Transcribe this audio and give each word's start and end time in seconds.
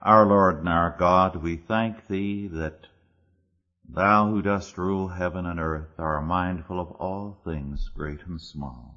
Our 0.00 0.26
Lord 0.26 0.58
and 0.58 0.68
our 0.68 0.94
God, 0.96 1.42
we 1.42 1.56
thank 1.56 2.06
Thee 2.06 2.46
that 2.48 2.86
Thou 3.88 4.30
who 4.30 4.42
dost 4.42 4.78
rule 4.78 5.08
heaven 5.08 5.44
and 5.44 5.58
earth 5.58 5.98
are 5.98 6.22
mindful 6.22 6.78
of 6.78 6.92
all 6.92 7.40
things 7.44 7.88
great 7.88 8.24
and 8.24 8.40
small. 8.40 8.94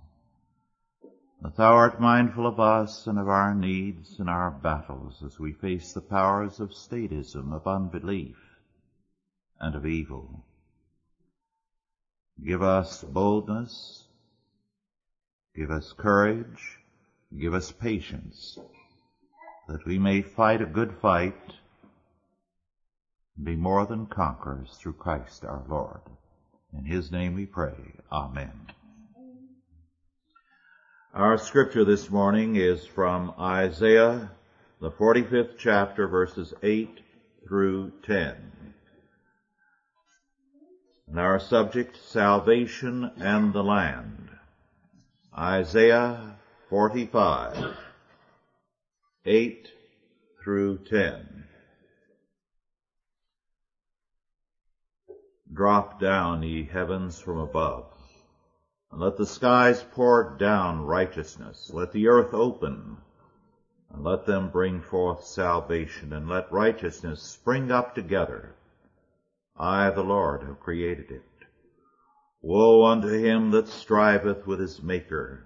That 1.42 1.56
Thou 1.56 1.74
art 1.74 2.00
mindful 2.00 2.46
of 2.46 2.60
us 2.60 3.08
and 3.08 3.18
of 3.18 3.28
our 3.28 3.56
needs 3.56 4.20
and 4.20 4.30
our 4.30 4.52
battles 4.52 5.24
as 5.26 5.40
we 5.40 5.54
face 5.54 5.92
the 5.92 6.02
powers 6.02 6.60
of 6.60 6.70
statism, 6.70 7.52
of 7.52 7.66
unbelief, 7.66 8.38
and 9.60 9.74
of 9.74 9.88
evil. 9.88 10.46
Give 12.46 12.62
us 12.62 13.04
boldness, 13.04 14.06
give 15.56 15.72
us 15.72 15.94
courage, 15.94 16.78
give 17.36 17.56
us 17.56 17.72
patience, 17.72 18.60
that 19.68 19.86
we 19.86 20.00
may 20.00 20.22
fight 20.22 20.62
a 20.62 20.66
good 20.66 20.94
fight 21.02 21.36
and 23.36 23.46
be 23.46 23.56
more 23.56 23.86
than 23.86 24.06
conquerors 24.06 24.78
through 24.80 24.94
Christ 24.94 25.46
our 25.46 25.64
Lord. 25.68 26.02
In 26.78 26.86
His 26.86 27.12
name 27.12 27.36
we 27.36 27.46
pray. 27.46 27.76
Amen. 28.12 28.52
Our 31.14 31.38
scripture 31.38 31.84
this 31.84 32.10
morning 32.10 32.56
is 32.56 32.86
from 32.86 33.34
Isaiah, 33.38 34.32
the 34.80 34.92
45th 34.92 35.58
chapter, 35.58 36.08
verses 36.08 36.54
8 36.64 37.02
through 37.46 37.92
10. 38.04 38.36
And 41.10 41.20
our 41.20 41.40
subject, 41.40 41.98
salvation 41.98 43.12
and 43.18 43.52
the 43.52 43.64
land. 43.64 44.30
Isaiah 45.38 46.38
45, 46.70 47.76
8 49.24 49.72
through 50.44 50.80
10. 50.86 51.46
Drop 55.54 56.00
down, 56.00 56.42
ye 56.42 56.64
heavens, 56.64 57.20
from 57.20 57.38
above, 57.38 57.86
and 58.92 59.00
let 59.00 59.18
the 59.18 59.28
skies 59.28 59.86
pour 59.92 60.36
down 60.40 60.86
righteousness. 60.86 61.70
Let 61.72 61.92
the 61.92 62.08
earth 62.08 62.34
open, 62.34 62.98
and 63.92 64.04
let 64.04 64.26
them 64.26 64.50
bring 64.50 64.82
forth 64.82 65.24
salvation, 65.24 66.14
and 66.14 66.28
let 66.28 66.52
righteousness 66.52 67.22
spring 67.22 67.72
up 67.72 67.94
together. 67.94 68.56
I, 69.56 69.92
the 69.92 70.04
Lord, 70.04 70.42
have 70.42 70.60
created 70.60 71.12
it. 71.12 71.22
Woe 72.42 72.86
unto 72.86 73.10
him 73.10 73.52
that 73.52 73.68
striveth 73.68 74.48
with 74.48 74.60
his 74.60 74.82
Maker. 74.82 75.46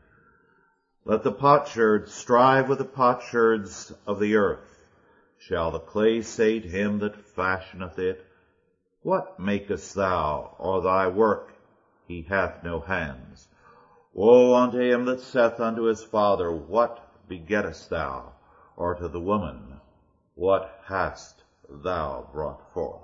Let 1.08 1.22
the 1.22 1.32
potsherd 1.32 2.10
strive 2.10 2.68
with 2.68 2.80
the 2.80 2.84
potsherds 2.84 3.94
of 4.08 4.20
the 4.20 4.38
earth. 4.38 4.90
Shall 5.38 5.70
the 5.70 5.80
clay 5.80 6.24
say 6.24 6.60
to 6.60 6.68
him 6.68 6.98
that 6.98 7.16
fashioneth 7.16 8.00
it, 8.00 8.26
What 9.04 9.40
makest 9.40 9.94
thou, 9.94 10.56
or 10.58 10.82
thy 10.82 11.08
work? 11.08 11.54
He 12.08 12.24
hath 12.24 12.64
no 12.64 12.80
hands. 12.80 13.48
Woe 14.14 14.56
unto 14.56 14.80
him 14.80 15.06
that 15.06 15.20
saith 15.20 15.60
unto 15.60 15.84
his 15.84 16.04
father, 16.04 16.52
What 16.52 17.00
begettest 17.30 17.92
thou? 17.92 18.34
Or 18.76 18.96
to 18.96 19.08
the 19.08 19.22
woman, 19.22 19.80
What 20.34 20.80
hast 20.86 21.44
thou 21.70 22.28
brought 22.34 22.74
forth? 22.74 23.04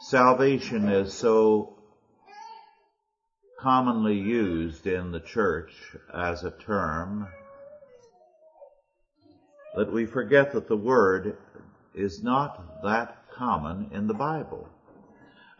Salvation 0.00 0.88
is 0.88 1.12
so 1.12 1.81
commonly 3.62 4.18
used 4.18 4.88
in 4.88 5.12
the 5.12 5.20
church 5.20 5.72
as 6.12 6.42
a 6.42 6.50
term 6.50 7.28
that 9.76 9.92
we 9.92 10.04
forget 10.04 10.50
that 10.50 10.66
the 10.66 10.76
word 10.76 11.36
is 11.94 12.24
not 12.24 12.82
that 12.82 13.16
common 13.30 13.88
in 13.92 14.08
the 14.08 14.14
Bible. 14.14 14.68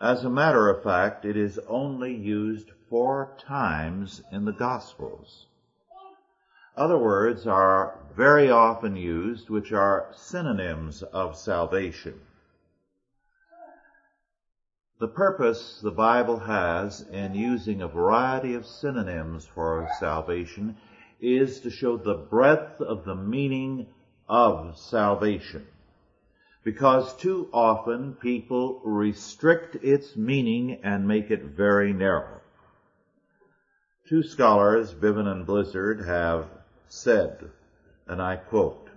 As 0.00 0.24
a 0.24 0.30
matter 0.30 0.68
of 0.68 0.82
fact, 0.82 1.24
it 1.24 1.36
is 1.36 1.60
only 1.68 2.12
used 2.12 2.72
four 2.90 3.36
times 3.38 4.20
in 4.32 4.44
the 4.44 4.52
Gospels. 4.52 5.46
Other 6.76 6.98
words 6.98 7.46
are 7.46 8.00
very 8.16 8.50
often 8.50 8.96
used 8.96 9.48
which 9.48 9.72
are 9.72 10.08
synonyms 10.12 11.04
of 11.04 11.36
salvation. 11.36 12.20
The 15.02 15.08
purpose 15.08 15.80
the 15.80 15.90
Bible 15.90 16.38
has 16.38 17.00
in 17.10 17.34
using 17.34 17.82
a 17.82 17.88
variety 17.88 18.54
of 18.54 18.64
synonyms 18.64 19.44
for 19.44 19.88
salvation 19.98 20.76
is 21.20 21.58
to 21.62 21.70
show 21.70 21.96
the 21.96 22.14
breadth 22.14 22.80
of 22.80 23.04
the 23.04 23.16
meaning 23.16 23.88
of 24.28 24.78
salvation. 24.78 25.66
Because 26.62 27.16
too 27.16 27.48
often 27.52 28.14
people 28.14 28.80
restrict 28.84 29.74
its 29.82 30.14
meaning 30.14 30.78
and 30.84 31.08
make 31.08 31.32
it 31.32 31.46
very 31.46 31.92
narrow. 31.92 32.40
Two 34.08 34.22
scholars, 34.22 34.94
Bivin 34.94 35.26
and 35.26 35.44
Blizzard, 35.44 36.04
have 36.04 36.48
said, 36.86 37.50
and 38.06 38.22
I 38.22 38.36
quote, 38.36 38.88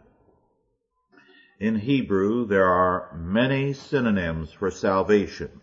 in 1.59 1.77
Hebrew 1.77 2.45
there 2.45 2.69
are 2.69 3.11
many 3.17 3.73
synonyms 3.73 4.51
for 4.51 4.69
salvation 4.69 5.61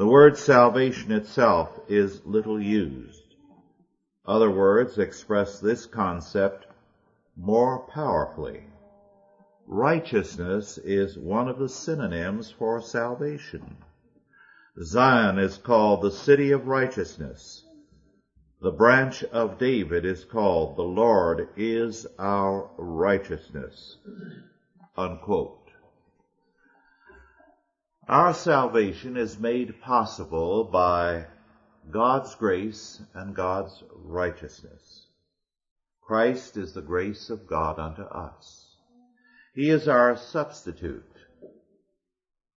the 0.00 0.06
word 0.06 0.38
salvation 0.38 1.12
itself 1.12 1.78
is 1.86 2.24
little 2.24 2.58
used. 2.58 3.34
Other 4.24 4.50
words 4.50 4.98
express 4.98 5.60
this 5.60 5.84
concept 5.84 6.64
more 7.36 7.80
powerfully. 7.80 8.64
Righteousness 9.66 10.78
is 10.78 11.18
one 11.18 11.48
of 11.48 11.58
the 11.58 11.68
synonyms 11.68 12.50
for 12.50 12.80
salvation. 12.80 13.76
Zion 14.82 15.38
is 15.38 15.58
called 15.58 16.00
the 16.00 16.12
city 16.12 16.52
of 16.52 16.66
righteousness. 16.66 17.62
The 18.62 18.70
branch 18.70 19.22
of 19.24 19.58
David 19.58 20.06
is 20.06 20.24
called 20.24 20.76
the 20.76 20.82
Lord 20.82 21.46
is 21.58 22.06
our 22.18 22.70
righteousness. 22.78 23.98
Unquote. 24.96 25.59
Our 28.10 28.34
salvation 28.34 29.16
is 29.16 29.38
made 29.38 29.80
possible 29.82 30.64
by 30.64 31.26
God's 31.92 32.34
grace 32.34 33.00
and 33.14 33.36
God's 33.36 33.84
righteousness. 33.94 35.06
Christ 36.02 36.56
is 36.56 36.72
the 36.72 36.82
grace 36.82 37.30
of 37.30 37.46
God 37.46 37.78
unto 37.78 38.02
us. 38.02 38.74
He 39.54 39.70
is 39.70 39.86
our 39.86 40.16
substitute. 40.16 41.04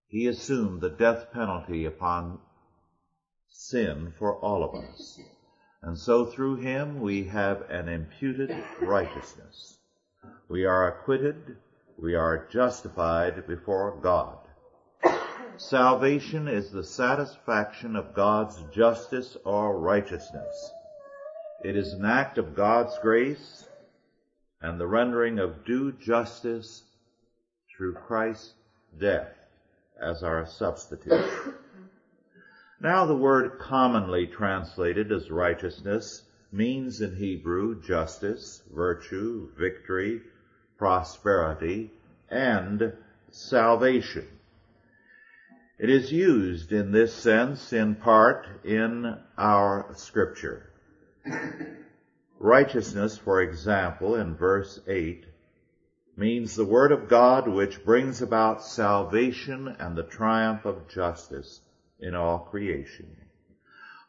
He 0.07 0.25
assumed 0.25 0.81
the 0.81 0.89
death 0.89 1.31
penalty 1.31 1.85
upon 1.85 2.39
sin 3.47 4.11
for 4.17 4.39
all 4.39 4.63
of 4.63 4.73
us. 4.73 5.19
And 5.83 5.99
so 5.99 6.25
through 6.25 6.61
him 6.61 6.99
we 6.99 7.25
have 7.25 7.69
an 7.69 7.89
imputed 7.89 8.49
righteousness. 8.81 9.77
We 10.49 10.65
are 10.65 10.87
acquitted, 10.87 11.57
we 11.99 12.15
are 12.15 12.47
justified 12.51 13.45
before 13.45 13.99
God. 14.01 14.39
Salvation 15.57 16.47
is 16.47 16.71
the 16.71 16.83
satisfaction 16.83 17.95
of 17.95 18.15
God's 18.15 18.59
justice 18.73 19.37
or 19.45 19.79
righteousness. 19.79 20.71
It 21.63 21.77
is 21.77 21.93
an 21.93 22.05
act 22.05 22.39
of 22.39 22.55
God's 22.55 22.97
grace 23.03 23.69
and 24.61 24.79
the 24.79 24.87
rendering 24.87 25.37
of 25.37 25.63
due 25.63 25.91
justice 25.91 26.83
through 27.69 27.93
Christ's 27.93 28.53
death 28.99 29.31
as 30.01 30.23
our 30.23 30.47
substitute. 30.47 31.29
now 32.81 33.05
the 33.05 33.15
word 33.15 33.59
commonly 33.59 34.25
translated 34.25 35.11
as 35.11 35.29
righteousness 35.29 36.23
means 36.51 36.99
in 36.99 37.15
Hebrew 37.15 37.79
justice, 37.79 38.63
virtue, 38.73 39.49
victory, 39.55 40.21
prosperity, 40.79 41.91
and 42.29 42.93
salvation. 43.29 44.27
It 45.83 45.89
is 45.89 46.13
used 46.13 46.71
in 46.71 46.93
this 46.93 47.13
sense 47.13 47.73
in 47.73 47.95
part 47.95 48.47
in 48.63 49.17
our 49.37 49.91
scripture. 49.95 50.71
Righteousness, 52.39 53.17
for 53.17 53.41
example, 53.41 54.15
in 54.15 54.33
verse 54.33 54.79
8, 54.87 55.25
means 56.15 56.55
the 56.55 56.63
word 56.63 56.93
of 56.93 57.09
God 57.09 57.49
which 57.49 57.83
brings 57.83 58.21
about 58.21 58.63
salvation 58.63 59.67
and 59.77 59.97
the 59.97 60.03
triumph 60.03 60.63
of 60.63 60.87
justice 60.87 61.59
in 61.99 62.15
all 62.15 62.39
creation. 62.39 63.17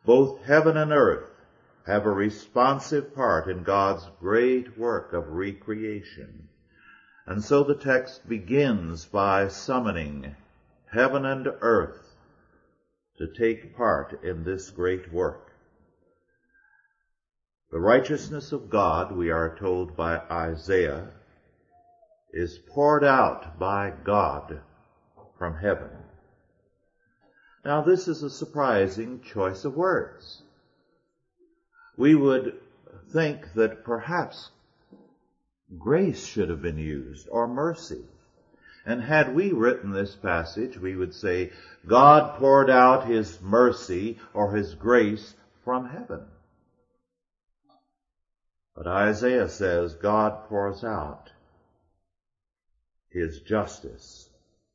Both 0.05 0.45
heaven 0.45 0.77
and 0.77 0.93
earth 0.93 1.29
have 1.89 2.07
a 2.07 2.13
responsive 2.13 3.17
part 3.17 3.51
in 3.51 3.65
God's 3.65 4.09
great 4.21 4.79
work 4.79 5.13
of 5.13 5.27
recreation. 5.27 6.47
And 7.27 7.43
so 7.43 7.65
the 7.65 7.75
text 7.75 8.29
begins 8.29 9.07
by 9.07 9.49
summoning 9.49 10.37
heaven 10.95 11.25
and 11.25 11.49
earth 11.61 12.15
to 13.19 13.27
take 13.37 13.77
part 13.77 14.23
in 14.23 14.45
this 14.45 14.71
great 14.71 15.13
work. 15.13 15.53
The 17.73 17.81
righteousness 17.81 18.53
of 18.53 18.71
God, 18.71 19.11
we 19.11 19.31
are 19.31 19.59
told 19.59 19.97
by 19.97 20.19
Isaiah, 20.31 21.09
is 22.33 22.61
poured 22.73 23.03
out 23.03 23.59
by 23.59 23.93
God 24.05 24.61
from 25.37 25.57
heaven. 25.57 25.91
Now 27.65 27.83
this 27.83 28.07
is 28.07 28.23
a 28.23 28.31
surprising 28.31 29.21
choice 29.21 29.65
of 29.65 29.75
words. 29.75 30.43
We 31.97 32.15
would 32.15 32.61
think 33.13 33.53
that 33.55 33.85
perhaps 33.85 34.51
grace 35.77 36.25
should 36.25 36.51
have 36.51 36.63
been 36.63 36.79
used 36.79 37.29
or 37.31 37.49
mercy. 37.49 38.05
And 38.87 39.03
had 39.03 39.35
we 39.35 39.53
written 39.53 39.91
this 39.91 40.15
passage, 40.15 40.77
we 40.79 40.95
would 40.95 41.15
say, 41.15 41.53
God 41.87 42.39
poured 42.39 42.69
out 42.69 43.07
His 43.07 43.41
mercy 43.41 44.19
or 44.35 44.55
His 44.55 44.75
grace 44.75 45.35
from 45.65 45.89
heaven. 45.89 46.25
But 48.75 48.87
Isaiah 48.87 49.49
says 49.49 49.95
God 49.95 50.49
pours 50.49 50.85
out 50.85 51.31
His 53.09 53.41
justice 53.41 54.29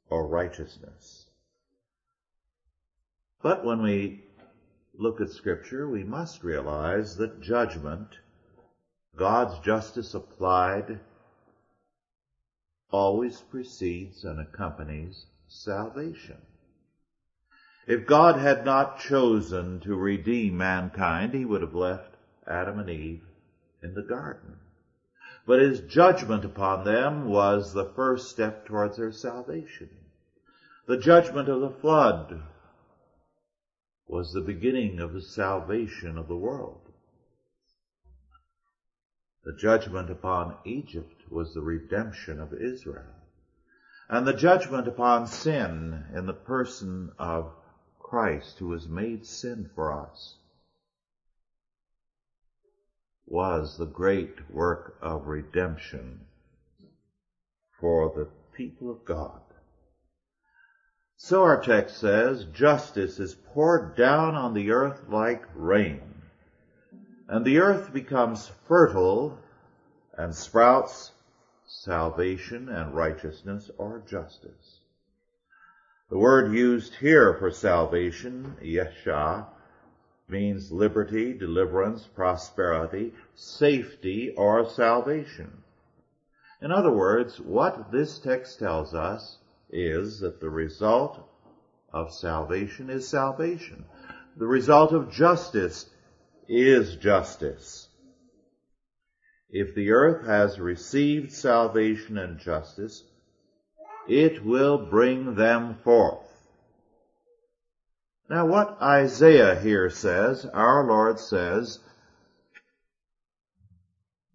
or 0.09 0.27
righteousness. 0.27 1.25
But 3.41 3.63
when 3.63 3.81
we 3.81 4.23
look 4.97 5.21
at 5.21 5.29
scripture, 5.29 5.87
we 5.87 6.03
must 6.03 6.43
realize 6.43 7.15
that 7.17 7.41
judgment, 7.41 8.17
God's 9.15 9.59
justice 9.59 10.13
applied 10.13 10.99
always 12.91 13.41
precedes 13.41 14.23
and 14.23 14.39
accompanies 14.39 15.25
salvation. 15.47 16.37
If 17.87 18.05
God 18.05 18.35
had 18.35 18.65
not 18.65 18.99
chosen 18.99 19.79
to 19.81 19.95
redeem 19.95 20.57
mankind, 20.57 21.33
he 21.33 21.45
would 21.45 21.61
have 21.61 21.75
left 21.75 22.15
Adam 22.47 22.79
and 22.79 22.89
Eve 22.89 23.23
in 23.81 23.93
the 23.93 24.03
garden. 24.03 24.57
But 25.45 25.61
his 25.61 25.81
judgment 25.81 26.45
upon 26.45 26.83
them 26.83 27.25
was 27.25 27.73
the 27.73 27.91
first 27.95 28.29
step 28.29 28.65
towards 28.67 28.97
their 28.97 29.11
salvation. 29.11 29.89
The 30.85 30.97
judgment 30.97 31.49
of 31.49 31.61
the 31.61 31.71
flood 31.81 32.41
was 34.07 34.31
the 34.31 34.41
beginning 34.41 34.99
of 34.99 35.13
the 35.13 35.21
salvation 35.21 36.17
of 36.17 36.27
the 36.27 36.35
world. 36.37 36.81
The 39.45 39.53
judgment 39.53 40.09
upon 40.09 40.57
Egypt 40.65 41.18
was 41.31 41.53
the 41.53 41.61
redemption 41.61 42.39
of 42.39 42.53
Israel. 42.53 43.15
And 44.09 44.25
the 44.25 44.33
judgment 44.33 44.87
upon 44.87 45.27
sin 45.27 46.05
in 46.15 46.25
the 46.25 46.33
person 46.33 47.11
of 47.19 47.51
Christ 47.99 48.57
who 48.57 48.67
was 48.67 48.87
made 48.87 49.25
sin 49.25 49.69
for 49.75 49.91
us 49.91 50.35
was 53.27 53.77
the 53.77 53.85
great 53.85 54.49
work 54.49 54.97
of 55.01 55.27
redemption 55.27 56.21
for 57.79 58.11
the 58.15 58.27
people 58.57 58.89
of 58.89 59.05
God. 59.05 59.41
So 61.17 61.43
our 61.43 61.61
text 61.61 61.97
says, 61.97 62.45
justice 62.45 63.19
is 63.19 63.35
poured 63.53 63.95
down 63.95 64.35
on 64.35 64.53
the 64.53 64.71
earth 64.71 65.01
like 65.09 65.43
rain, 65.53 66.01
and 67.27 67.45
the 67.45 67.59
earth 67.59 67.93
becomes 67.93 68.49
fertile 68.67 69.37
and 70.17 70.33
sprouts 70.33 71.11
salvation 71.69 72.67
and 72.67 72.95
righteousness 72.95 73.69
or 73.77 74.01
justice. 74.09 74.79
The 76.09 76.17
word 76.17 76.51
used 76.51 76.95
here 76.95 77.35
for 77.35 77.51
salvation, 77.51 78.57
yesha, 78.63 79.45
means 80.27 80.71
liberty, 80.71 81.33
deliverance, 81.33 82.07
prosperity, 82.07 83.13
safety, 83.35 84.33
or 84.35 84.67
salvation. 84.67 85.51
In 86.59 86.71
other 86.71 86.91
words, 86.91 87.39
what 87.39 87.91
this 87.91 88.17
text 88.17 88.57
tells 88.57 88.95
us 88.95 89.37
is 89.69 90.21
that 90.21 90.39
the 90.39 90.49
result 90.49 91.23
of 91.93 92.11
salvation 92.11 92.89
is 92.89 93.07
salvation. 93.07 93.85
The 94.37 94.47
result 94.47 94.91
of 94.91 95.11
justice 95.11 95.87
is 96.47 96.95
justice. 96.95 97.88
If 99.51 99.73
the 99.73 99.91
earth 99.91 100.25
has 100.25 100.59
received 100.59 101.31
salvation 101.31 102.17
and 102.17 102.37
justice, 102.37 103.03
it 104.07 104.45
will 104.45 104.77
bring 104.77 105.35
them 105.35 105.75
forth. 105.83 106.25
Now 108.29 108.45
what 108.45 108.77
Isaiah 108.79 109.59
here 109.59 109.89
says, 109.89 110.45
our 110.45 110.85
Lord 110.85 111.19
says, 111.19 111.79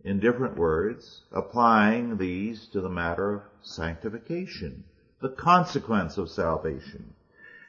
in 0.02 0.18
different 0.18 0.56
words, 0.56 1.22
applying 1.32 2.16
these 2.16 2.66
to 2.68 2.80
the 2.80 2.90
matter 2.90 3.34
of 3.34 3.42
sanctification, 3.62 4.84
the 5.20 5.30
consequence 5.30 6.18
of 6.18 6.28
salvation. 6.28 7.14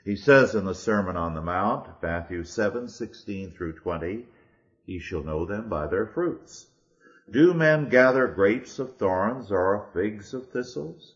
He 0.03 0.15
says 0.15 0.55
in 0.55 0.65
the 0.65 0.75
Sermon 0.75 1.15
on 1.15 1.35
the 1.35 1.41
Mount, 1.41 1.87
Matthew 2.01 2.43
7, 2.43 2.89
16 2.89 3.51
through 3.51 3.73
20, 3.73 4.25
He 4.85 4.99
shall 4.99 5.23
know 5.23 5.45
them 5.45 5.69
by 5.69 5.87
their 5.87 6.07
fruits. 6.07 6.67
Do 7.31 7.55
men 7.55 7.89
gather 7.89 8.27
grapes 8.27 8.77
of 8.77 8.97
thorns 8.97 9.51
or 9.51 9.87
figs 9.93 10.31
of 10.35 10.45
thistles? 10.45 11.15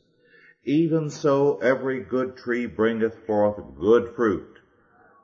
Even 0.64 1.12
so 1.12 1.60
every 1.60 2.00
good 2.00 2.36
tree 2.36 2.66
bringeth 2.66 3.14
forth 3.28 3.62
good 3.80 4.10
fruit, 4.10 4.58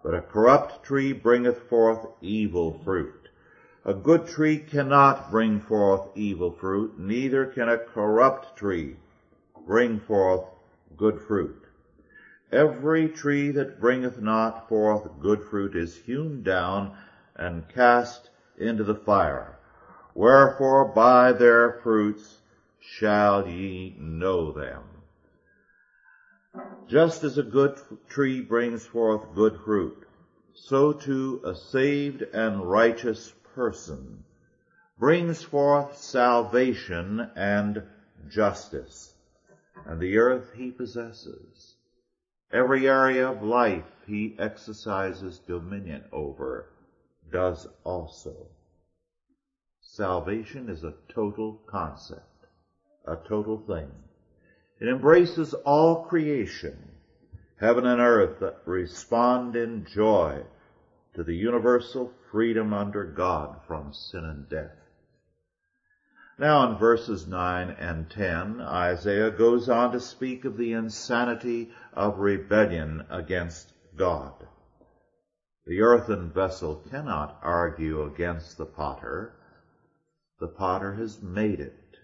but 0.04 0.14
a 0.14 0.22
corrupt 0.22 0.84
tree 0.84 1.12
bringeth 1.12 1.58
forth 1.58 2.06
evil 2.22 2.72
fruit. 2.72 3.30
A 3.84 3.96
good 3.96 4.28
tree 4.28 4.60
cannot 4.60 5.32
bring 5.32 5.60
forth 5.60 6.08
evil 6.14 6.52
fruit, 6.52 7.00
neither 7.00 7.48
can 7.48 7.68
a 7.68 7.80
corrupt 7.80 8.56
tree 8.56 8.98
bring 9.66 10.00
forth 10.00 10.46
good 10.96 11.20
fruit. 11.20 11.66
Every 12.52 13.10
tree 13.10 13.50
that 13.50 13.80
bringeth 13.80 14.22
not 14.22 14.70
forth 14.70 15.20
good 15.20 15.42
fruit 15.42 15.76
is 15.76 15.98
hewn 15.98 16.44
down 16.44 16.96
and 17.36 17.68
cast 17.68 18.30
into 18.56 18.84
the 18.84 18.94
fire. 18.94 19.58
Wherefore 20.16 20.86
by 20.86 21.34
their 21.34 21.74
fruits 21.74 22.42
shall 22.80 23.46
ye 23.50 23.98
know 24.00 24.54
them. 24.54 24.84
Just 26.88 27.26
as 27.26 27.38
a 27.38 27.44
good 27.44 27.78
tree 28.08 28.40
brings 28.40 28.86
forth 28.86 29.36
good 29.36 29.60
fruit, 29.60 30.08
so 30.54 30.94
too 30.94 31.42
a 31.44 31.54
saved 31.54 32.22
and 32.34 32.72
righteous 32.72 33.34
person 33.56 34.24
brings 34.98 35.44
forth 35.44 35.98
salvation 35.98 37.30
and 37.36 37.84
justice. 38.30 39.14
And 39.86 40.00
the 40.00 40.18
earth 40.18 40.54
he 40.54 40.72
possesses. 40.72 41.76
Every 42.54 42.88
area 42.88 43.30
of 43.30 43.44
life 43.44 43.92
he 44.07 44.34
exercises 44.40 45.40
dominion 45.40 46.06
over 46.14 46.68
does 47.30 47.68
also. 47.84 48.48
Salvation 49.95 50.68
is 50.68 50.83
a 50.83 50.94
total 51.07 51.61
concept, 51.68 52.47
a 53.06 53.16
total 53.16 53.59
thing. 53.66 53.90
It 54.81 54.90
embraces 54.90 55.54
all 55.54 56.04
creation, 56.04 56.78
heaven 57.61 57.85
and 57.85 58.02
earth 58.02 58.44
respond 58.66 59.56
in 59.56 59.85
joy 59.85 60.44
to 61.14 61.23
the 61.23 61.33
universal 61.33 62.11
freedom 62.30 62.73
under 62.73 63.06
God 63.06 63.61
from 63.68 63.94
sin 63.94 64.25
and 64.25 64.49
death. 64.49 64.75
Now 66.37 66.69
in 66.69 66.78
verses 66.78 67.25
9 67.25 67.69
and 67.69 68.09
10, 68.09 68.59
Isaiah 68.59 69.31
goes 69.31 69.69
on 69.69 69.94
to 69.94 70.02
speak 70.02 70.44
of 70.44 70.57
the 70.57 70.73
insanity 70.73 71.71
of 71.94 72.19
rebellion 72.19 73.06
against 73.09 73.71
God. 73.95 74.33
The 75.66 75.80
earthen 75.80 76.33
vessel 76.33 76.83
cannot 76.92 77.40
argue 77.42 78.04
against 78.04 78.57
the 78.57 78.66
potter, 78.66 79.31
the 80.39 80.47
potter 80.47 80.95
has 80.95 81.21
made 81.21 81.59
it. 81.59 81.97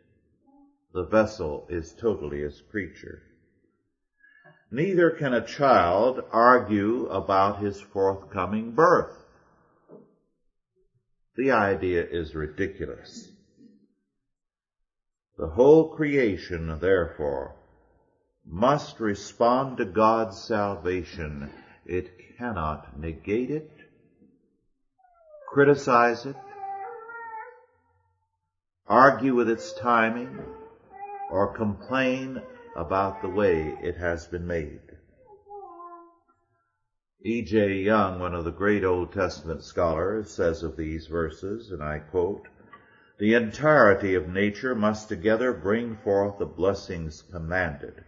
The 0.93 1.03
vessel 1.03 1.67
is 1.69 1.93
totally 1.93 2.41
his 2.41 2.61
creature. 2.69 3.21
Neither 4.71 5.11
can 5.11 5.33
a 5.33 5.45
child 5.45 6.21
argue 6.31 7.07
about 7.07 7.59
his 7.61 7.79
forthcoming 7.81 8.71
birth. 8.71 9.17
The 11.35 11.51
idea 11.51 12.05
is 12.05 12.35
ridiculous. 12.35 13.29
The 15.37 15.47
whole 15.47 15.89
creation, 15.89 16.77
therefore, 16.79 17.55
must 18.45 18.99
respond 18.99 19.77
to 19.77 19.85
God's 19.85 20.41
salvation. 20.41 21.49
It 21.85 22.37
cannot 22.37 22.99
negate 22.99 23.49
it, 23.49 23.71
criticize 25.49 26.25
it, 26.25 26.35
argue 28.91 29.33
with 29.33 29.49
its 29.49 29.71
timing, 29.71 30.37
or 31.29 31.55
complain 31.55 32.41
about 32.75 33.21
the 33.21 33.29
way 33.29 33.73
it 33.81 33.95
has 33.95 34.27
been 34.27 34.45
made. 34.45 34.81
E.J. 37.23 37.75
Young, 37.75 38.19
one 38.19 38.35
of 38.35 38.43
the 38.43 38.51
great 38.51 38.83
Old 38.83 39.13
Testament 39.13 39.63
scholars, 39.63 40.29
says 40.29 40.61
of 40.61 40.75
these 40.75 41.07
verses, 41.07 41.71
and 41.71 41.81
I 41.81 41.99
quote, 41.99 42.49
The 43.17 43.33
entirety 43.33 44.13
of 44.15 44.27
nature 44.27 44.75
must 44.75 45.07
together 45.07 45.53
bring 45.53 45.95
forth 45.95 46.37
the 46.37 46.45
blessings 46.45 47.23
commanded. 47.31 48.03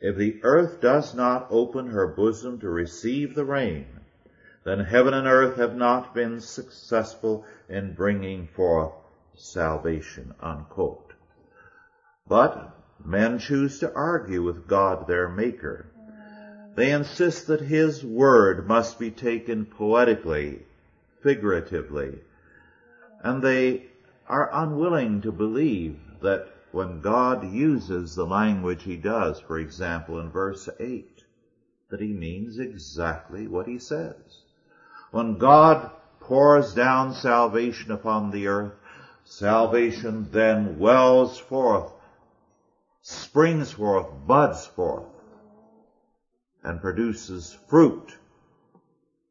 If 0.00 0.16
the 0.16 0.40
earth 0.42 0.80
does 0.80 1.14
not 1.14 1.46
open 1.50 1.86
her 1.86 2.08
bosom 2.08 2.58
to 2.60 2.68
receive 2.68 3.36
the 3.36 3.44
rain, 3.44 3.86
then 4.64 4.80
heaven 4.80 5.14
and 5.14 5.28
earth 5.28 5.54
have 5.54 5.76
not 5.76 6.16
been 6.16 6.40
successful 6.40 7.44
in 7.68 7.94
bringing 7.94 8.48
forth 8.48 8.99
salvation, 9.40 10.34
unquote. 10.40 11.12
But 12.26 12.76
men 13.04 13.38
choose 13.38 13.78
to 13.80 13.92
argue 13.94 14.42
with 14.42 14.66
God 14.68 15.06
their 15.06 15.28
maker 15.28 15.90
they 16.76 16.92
insist 16.92 17.48
that 17.48 17.60
his 17.60 18.04
word 18.04 18.66
must 18.66 18.98
be 18.98 19.10
taken 19.10 19.66
poetically, 19.66 20.62
figuratively, 21.22 22.20
and 23.22 23.42
they 23.42 23.86
are 24.28 24.48
unwilling 24.52 25.20
to 25.22 25.32
believe 25.32 25.98
that 26.22 26.46
when 26.70 27.00
God 27.00 27.52
uses 27.52 28.14
the 28.14 28.24
language 28.24 28.84
he 28.84 28.96
does, 28.96 29.40
for 29.40 29.58
example, 29.58 30.20
in 30.20 30.30
verse 30.30 30.68
8, 30.78 31.24
that 31.90 32.00
he 32.00 32.12
means 32.12 32.58
exactly 32.58 33.48
what 33.48 33.66
he 33.66 33.78
says. 33.78 34.42
When 35.10 35.38
God 35.38 35.90
pours 36.20 36.72
down 36.72 37.14
salvation 37.14 37.90
upon 37.90 38.30
the 38.30 38.46
earth, 38.46 38.74
salvation 39.30 40.28
then 40.32 40.76
wells 40.76 41.38
forth, 41.38 41.92
springs 43.00 43.70
forth, 43.70 44.08
buds 44.26 44.66
forth 44.66 45.06
and 46.64 46.80
produces 46.80 47.56
fruit 47.68 48.18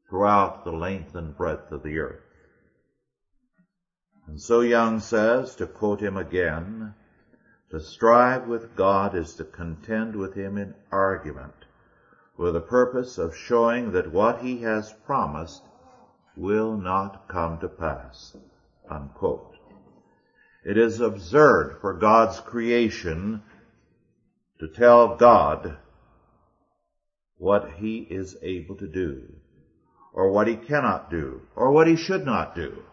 throughout 0.07 0.63
the 0.63 0.71
length 0.71 1.15
and 1.15 1.35
breadth 1.35 1.73
of 1.73 1.83
the 1.83 1.99
earth. 1.99 2.23
And 4.25 4.39
so 4.39 4.61
Young 4.61 5.01
says, 5.01 5.53
to 5.57 5.67
quote 5.67 5.99
him 5.99 6.15
again, 6.15 6.93
to 7.69 7.81
strive 7.81 8.47
with 8.47 8.77
God 8.77 9.15
is 9.15 9.35
to 9.35 9.43
contend 9.43 10.15
with 10.15 10.33
him 10.33 10.57
in 10.57 10.75
argument, 10.91 11.65
with 12.37 12.53
the 12.53 12.61
purpose 12.61 13.17
of 13.17 13.35
showing 13.35 13.91
that 13.91 14.13
what 14.13 14.39
he 14.39 14.61
has 14.61 14.93
promised 15.05 15.63
will 16.37 16.77
not 16.77 17.27
come 17.27 17.59
to 17.59 17.67
pass. 17.67 18.37
Unquote. 18.89 19.48
It 20.63 20.77
is 20.77 20.99
absurd 20.99 21.77
for 21.79 21.93
God's 21.93 22.39
creation 22.41 23.41
to 24.59 24.67
tell 24.67 25.15
God 25.15 25.77
what 27.37 27.71
he 27.77 27.99
is 27.99 28.37
able 28.41 28.75
to 28.75 28.87
do, 28.87 29.23
or 30.13 30.31
what 30.31 30.47
he 30.47 30.57
cannot 30.57 31.09
do, 31.09 31.41
or 31.55 31.71
what 31.71 31.87
he 31.87 31.95
should 31.95 32.25
not 32.25 32.55
do. 32.55 32.83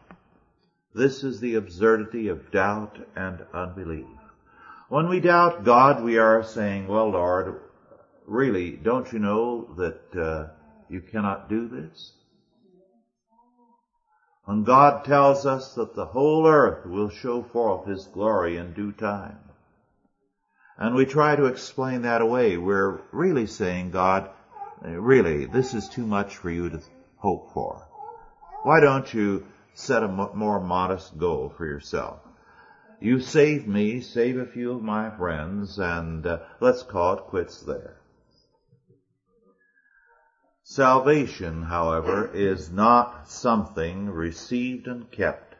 This 0.94 1.24
is 1.24 1.40
the 1.40 1.56
absurdity 1.56 2.28
of 2.28 2.52
doubt 2.52 2.98
and 3.16 3.44
unbelief. 3.52 4.06
When 4.88 5.08
we 5.08 5.18
doubt 5.18 5.64
God, 5.64 6.00
we 6.00 6.18
are 6.18 6.44
saying, 6.44 6.86
well, 6.86 7.10
Lord, 7.10 7.60
really, 8.26 8.70
don't 8.70 9.12
you 9.12 9.18
know 9.18 9.74
that 9.76 10.16
uh, 10.16 10.46
you 10.88 11.00
cannot 11.00 11.48
do 11.48 11.66
this? 11.66 12.12
When 14.46 14.62
God 14.62 15.04
tells 15.04 15.44
us 15.44 15.74
that 15.74 15.96
the 15.96 16.06
whole 16.06 16.46
earth 16.46 16.86
will 16.86 17.08
show 17.08 17.42
forth 17.42 17.86
His 17.86 18.06
glory 18.06 18.56
in 18.58 18.74
due 18.74 18.92
time, 18.92 19.40
and 20.78 20.94
we 20.94 21.04
try 21.04 21.34
to 21.34 21.46
explain 21.46 22.02
that 22.02 22.20
away, 22.20 22.56
we're 22.56 23.00
really 23.10 23.48
saying, 23.48 23.90
God, 23.90 24.30
really, 24.82 25.46
this 25.46 25.74
is 25.74 25.88
too 25.88 26.06
much 26.06 26.36
for 26.36 26.48
you 26.48 26.70
to 26.70 26.80
hope 27.16 27.52
for. 27.52 27.88
Why 28.62 28.78
don't 28.78 29.12
you 29.12 29.46
set 29.74 30.04
a 30.04 30.08
more 30.08 30.60
modest 30.60 31.18
goal 31.18 31.52
for 31.56 31.66
yourself? 31.66 32.20
You 33.00 33.18
save 33.18 33.66
me, 33.66 34.00
save 34.00 34.38
a 34.38 34.46
few 34.46 34.70
of 34.76 34.82
my 34.82 35.10
friends, 35.10 35.76
and 35.80 36.24
uh, 36.24 36.38
let's 36.60 36.84
call 36.84 37.14
it 37.14 37.24
quits 37.24 37.62
there. 37.62 37.96
Salvation, 40.68 41.62
however, 41.62 42.28
is 42.34 42.72
not 42.72 43.28
something 43.30 44.10
received 44.10 44.88
and 44.88 45.08
kept, 45.12 45.54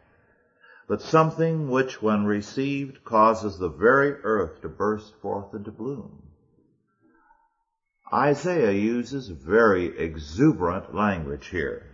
but 0.89 1.01
something 1.01 1.71
which 1.71 2.03
when 2.03 2.25
received 2.25 3.05
causes 3.05 3.57
the 3.57 3.69
very 3.69 4.15
earth 4.25 4.61
to 4.63 4.69
burst 4.69 5.15
forth 5.23 5.55
into 5.55 5.71
bloom. 5.71 6.25
Isaiah 8.13 8.73
uses 8.73 9.29
very 9.29 9.97
exuberant 9.97 10.93
language 10.93 11.47
here 11.47 11.87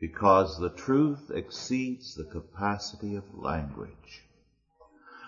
because 0.00 0.58
the 0.58 0.70
truth 0.70 1.30
exceeds 1.30 2.14
the 2.14 2.24
capacity 2.24 3.14
of 3.14 3.24
language. 3.34 4.24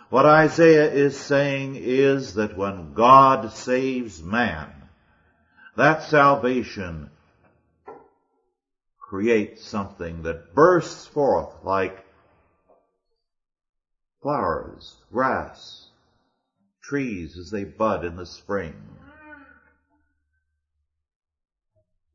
What 0.08 0.24
Isaiah 0.24 0.90
is 0.90 1.18
saying 1.18 1.74
is 1.76 2.32
that 2.34 2.56
when 2.56 2.94
God 2.94 3.52
saves 3.52 4.22
man, 4.22 4.77
that 5.78 6.02
salvation 6.02 7.08
creates 8.98 9.64
something 9.64 10.24
that 10.24 10.52
bursts 10.52 11.06
forth 11.06 11.54
like 11.62 12.04
flowers, 14.20 14.96
grass, 15.12 15.86
trees 16.82 17.38
as 17.38 17.50
they 17.52 17.62
bud 17.62 18.04
in 18.04 18.16
the 18.16 18.26
spring. 18.26 18.74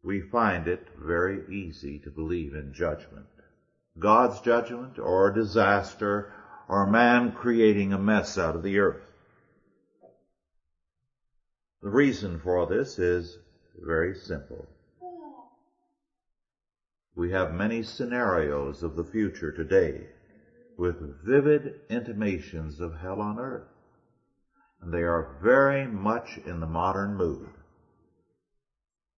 we 0.03 0.19
find 0.19 0.67
it 0.67 0.85
very 1.01 1.41
easy 1.49 1.99
to 1.99 2.09
believe 2.09 2.53
in 2.53 2.73
judgment. 2.73 3.25
God's 3.97 4.41
judgment 4.41 4.99
or 4.99 5.31
disaster 5.31 6.33
or 6.67 6.85
man 6.85 7.31
creating 7.31 7.93
a 7.93 7.97
mess 7.97 8.37
out 8.37 8.57
of 8.57 8.63
the 8.63 8.79
earth. 8.79 8.99
The 11.81 11.89
reason 11.89 12.41
for 12.43 12.67
this 12.67 12.99
is 12.99 13.37
very 13.81 14.15
simple. 14.15 14.67
We 17.15 17.31
have 17.31 17.53
many 17.53 17.83
scenarios 17.83 18.81
of 18.83 18.95
the 18.95 19.03
future 19.03 19.51
today 19.51 20.07
with 20.77 21.23
vivid 21.23 21.75
intimations 21.89 22.79
of 22.79 22.95
hell 22.95 23.21
on 23.21 23.39
earth. 23.39 23.67
And 24.81 24.93
they 24.93 25.03
are 25.03 25.37
very 25.41 25.87
much 25.87 26.39
in 26.45 26.59
the 26.59 26.67
modern 26.67 27.15
mood. 27.15 27.49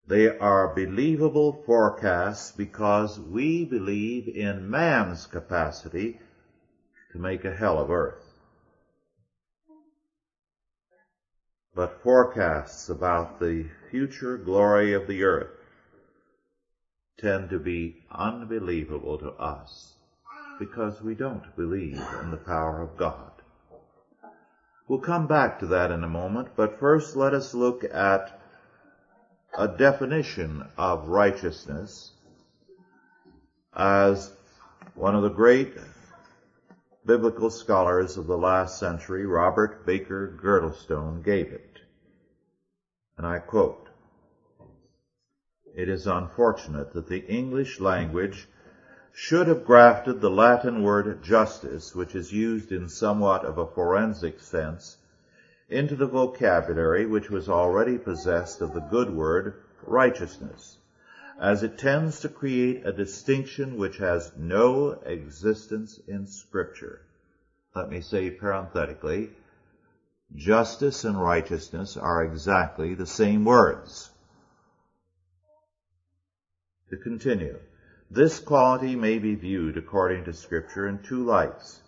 They 0.08 0.28
are 0.38 0.76
believable 0.76 1.64
forecasts 1.66 2.52
because 2.52 3.20
we 3.20 3.66
believe 3.66 4.28
in 4.28 4.70
man's 4.70 5.26
capacity 5.26 6.20
to 7.12 7.18
make 7.18 7.46
a 7.46 7.52
hell 7.52 7.80
of 7.80 7.90
earth. 7.90 8.22
But 11.74 12.04
forecasts 12.04 12.90
about 12.90 13.40
the 13.40 13.66
future 13.96 14.38
glory 14.38 14.92
of 14.92 15.08
the 15.08 15.24
earth 15.24 15.56
tend 17.18 17.50
to 17.50 17.58
be 17.58 17.96
unbelievable 18.12 19.18
to 19.18 19.30
us 19.42 19.94
because 20.60 21.02
we 21.02 21.16
don't 21.16 21.56
believe 21.56 22.04
in 22.22 22.30
the 22.30 22.36
power 22.36 22.82
of 22.82 22.98
God. 22.98 23.32
We'll 24.90 25.00
come 25.00 25.28
back 25.28 25.60
to 25.60 25.68
that 25.68 25.92
in 25.92 26.04
a 26.04 26.10
moment, 26.10 26.50
but 26.58 26.78
first 26.78 27.16
let 27.16 27.34
us 27.34 27.54
look 27.54 27.86
at 27.86 28.38
a 29.58 29.70
definition 29.70 30.68
of 30.78 31.08
righteousness 31.08 32.12
as 33.74 34.30
one 34.94 35.16
of 35.16 35.24
the 35.24 35.30
great 35.30 35.78
biblical 37.06 37.50
scholars 37.50 38.18
of 38.18 38.28
the 38.28 38.38
last 38.38 38.78
century, 38.78 39.26
Robert 39.26 39.86
Baker 39.86 40.38
Girdlestone, 40.44 41.24
gave 41.24 41.54
it. 41.54 41.85
And 43.18 43.26
I 43.26 43.40
quote, 43.40 43.90
It 45.74 45.90
is 45.90 46.08
unfortunate 46.08 46.92
that 46.94 47.08
the 47.08 47.26
English 47.26 47.80
language 47.80 48.48
should 49.14 49.48
have 49.48 49.66
grafted 49.66 50.20
the 50.20 50.30
Latin 50.30 50.84
word 50.84 51.24
justice, 51.24 51.96
which 51.96 52.16
is 52.16 52.34
used 52.34 52.74
in 52.74 52.90
somewhat 52.90 53.46
of 53.46 53.58
a 53.58 53.68
forensic 53.68 54.42
sense, 54.42 54.98
into 55.70 55.96
the 55.96 56.06
vocabulary 56.08 57.06
which 57.06 57.30
was 57.30 57.48
already 57.48 57.98
possessed 57.98 58.62
of 58.62 58.74
the 58.74 58.82
good 58.92 59.10
word 59.10 59.54
righteousness, 59.88 60.78
as 61.40 61.64
it 61.64 61.78
tends 61.78 62.20
to 62.20 62.30
create 62.30 62.86
a 62.86 62.92
distinction 62.92 63.78
which 63.78 63.98
has 63.98 64.34
no 64.36 64.92
existence 65.06 66.00
in 66.08 66.28
scripture. 66.28 67.02
Let 67.74 67.90
me 67.90 68.02
say 68.02 68.30
parenthetically, 68.30 69.32
justice 70.34 71.04
and 71.04 71.22
righteousness 71.22 71.98
are 71.98 72.24
exactly 72.24 72.96
the 72.96 73.06
same 73.06 73.46
words. 73.46 74.10
To 76.90 76.98
continue, 76.98 77.60
this 78.10 78.40
quality 78.40 78.96
may 78.96 79.20
be 79.20 79.36
viewed 79.36 79.78
according 79.78 80.26
to 80.26 80.34
scripture 80.34 80.88
in 80.88 81.00
two 81.00 81.24
lights. 81.24 81.82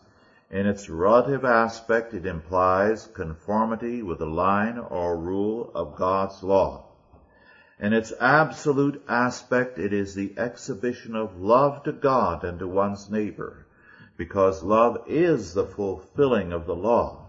In 0.49 0.65
its 0.65 0.89
relative 0.89 1.45
aspect, 1.45 2.13
it 2.13 2.25
implies 2.25 3.07
conformity 3.13 4.01
with 4.01 4.19
the 4.19 4.25
line 4.25 4.77
or 4.77 5.17
rule 5.17 5.71
of 5.75 5.95
God's 5.95 6.41
law. 6.41 6.85
In 7.79 7.93
its 7.93 8.11
absolute 8.19 9.03
aspect, 9.07 9.77
it 9.77 9.93
is 9.93 10.15
the 10.15 10.33
exhibition 10.37 11.15
of 11.15 11.39
love 11.39 11.83
to 11.83 11.91
God 11.91 12.43
and 12.43 12.57
to 12.59 12.67
one's 12.67 13.09
neighbor, 13.09 13.67
because 14.15 14.63
love 14.63 15.03
is 15.05 15.53
the 15.53 15.65
fulfilling 15.65 16.51
of 16.53 16.65
the 16.65 16.75
law. 16.75 17.26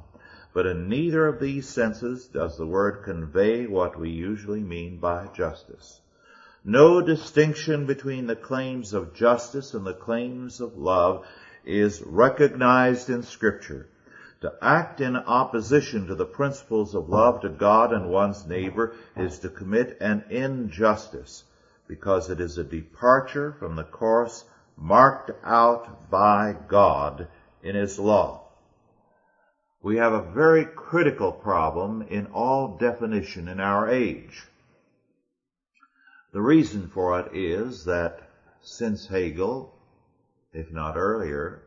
But 0.53 0.67
in 0.67 0.89
neither 0.89 1.27
of 1.27 1.41
these 1.41 1.69
senses 1.69 2.27
does 2.27 2.57
the 2.57 2.67
word 2.67 3.03
convey 3.03 3.67
what 3.67 3.99
we 3.99 4.11
usually 4.11 4.63
mean 4.63 4.99
by 4.99 5.29
justice. 5.35 6.01
No 6.65 7.01
distinction 7.01 7.87
between 7.87 8.27
the 8.27 8.37
claims 8.37 8.93
of 8.93 9.15
justice 9.15 9.75
and 9.75 9.87
the 9.87 9.95
claims 9.95 10.61
of 10.61 10.77
love 10.77 11.27
is 11.65 12.03
recognized 12.03 13.11
in 13.11 13.23
scripture. 13.23 13.89
To 14.41 14.55
act 14.63 15.01
in 15.01 15.17
opposition 15.17 16.07
to 16.07 16.15
the 16.15 16.25
principles 16.25 16.95
of 16.95 17.09
love 17.09 17.41
to 17.43 17.49
God 17.49 17.93
and 17.93 18.09
one's 18.09 18.47
neighbor 18.47 18.95
is 19.17 19.39
to 19.41 19.49
commit 19.49 19.99
an 20.01 20.25
injustice 20.31 21.45
because 21.87 22.31
it 22.31 22.41
is 22.41 22.57
a 22.59 22.65
departure 22.65 23.53
from 23.59 23.77
the 23.77 23.85
course 23.85 24.45
marked 24.77 25.31
out 25.45 26.11
by 26.11 26.57
God 26.69 27.29
in 27.63 27.75
His 27.75 27.99
law. 27.99 28.48
We 29.81 29.97
have 29.99 30.13
a 30.13 30.33
very 30.33 30.65
critical 30.65 31.31
problem 31.33 32.03
in 32.03 32.27
all 32.27 32.77
definition 32.77 33.47
in 33.49 33.61
our 33.61 33.89
age. 33.89 34.47
The 36.33 36.43
reason 36.43 36.89
for 36.89 37.21
it 37.21 37.35
is 37.35 37.85
that 37.85 38.29
since 38.61 39.07
Hegel, 39.07 39.73
if 40.53 40.71
not 40.73 40.97
earlier, 40.97 41.63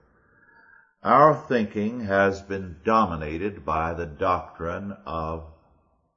our 1.03 1.35
thinking 1.35 2.01
has 2.01 2.41
been 2.41 2.77
dominated 2.83 3.65
by 3.65 3.93
the 3.93 4.05
doctrine 4.05 4.95
of 5.05 5.45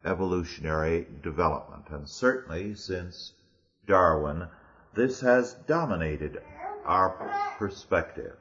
evolutionary 0.04 1.06
development. 1.22 1.84
And 1.90 2.08
certainly 2.08 2.74
since 2.74 3.32
Darwin, 3.86 4.48
this 4.94 5.20
has 5.20 5.54
dominated 5.54 6.42
our 6.84 7.54
perspective. 7.58 8.36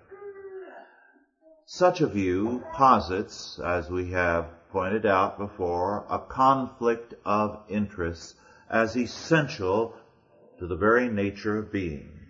Such 1.75 2.01
a 2.01 2.07
view 2.07 2.63
posits, 2.71 3.57
as 3.57 3.89
we 3.89 4.11
have 4.11 4.45
pointed 4.71 5.07
out 5.07 5.39
before, 5.39 6.05
a 6.07 6.19
conflict 6.19 7.15
of 7.25 7.61
interests 7.67 8.35
as 8.69 8.95
essential 8.95 9.95
to 10.59 10.67
the 10.67 10.75
very 10.75 11.09
nature 11.09 11.57
of 11.57 11.71
being. 11.71 12.27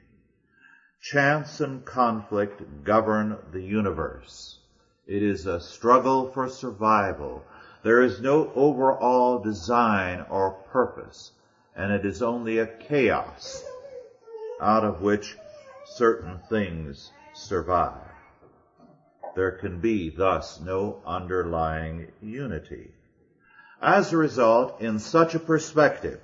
Chance 1.01 1.59
and 1.59 1.83
conflict 1.83 2.85
govern 2.85 3.37
the 3.51 3.61
universe. 3.61 4.59
It 5.07 5.21
is 5.21 5.45
a 5.45 5.59
struggle 5.59 6.31
for 6.31 6.47
survival. 6.47 7.43
There 7.83 8.01
is 8.01 8.21
no 8.21 8.49
overall 8.55 9.39
design 9.39 10.25
or 10.29 10.51
purpose, 10.71 11.33
and 11.75 11.91
it 11.91 12.05
is 12.05 12.21
only 12.21 12.59
a 12.59 12.77
chaos 12.77 13.61
out 14.61 14.85
of 14.85 15.01
which 15.01 15.35
certain 15.83 16.39
things 16.49 17.11
survive. 17.33 18.12
There 19.35 19.51
can 19.51 19.79
be 19.79 20.09
thus 20.09 20.61
no 20.61 21.01
underlying 21.05 22.11
unity. 22.21 22.93
As 23.81 24.13
a 24.13 24.17
result, 24.17 24.79
in 24.79 24.99
such 24.99 25.33
a 25.35 25.39
perspective, 25.39 26.21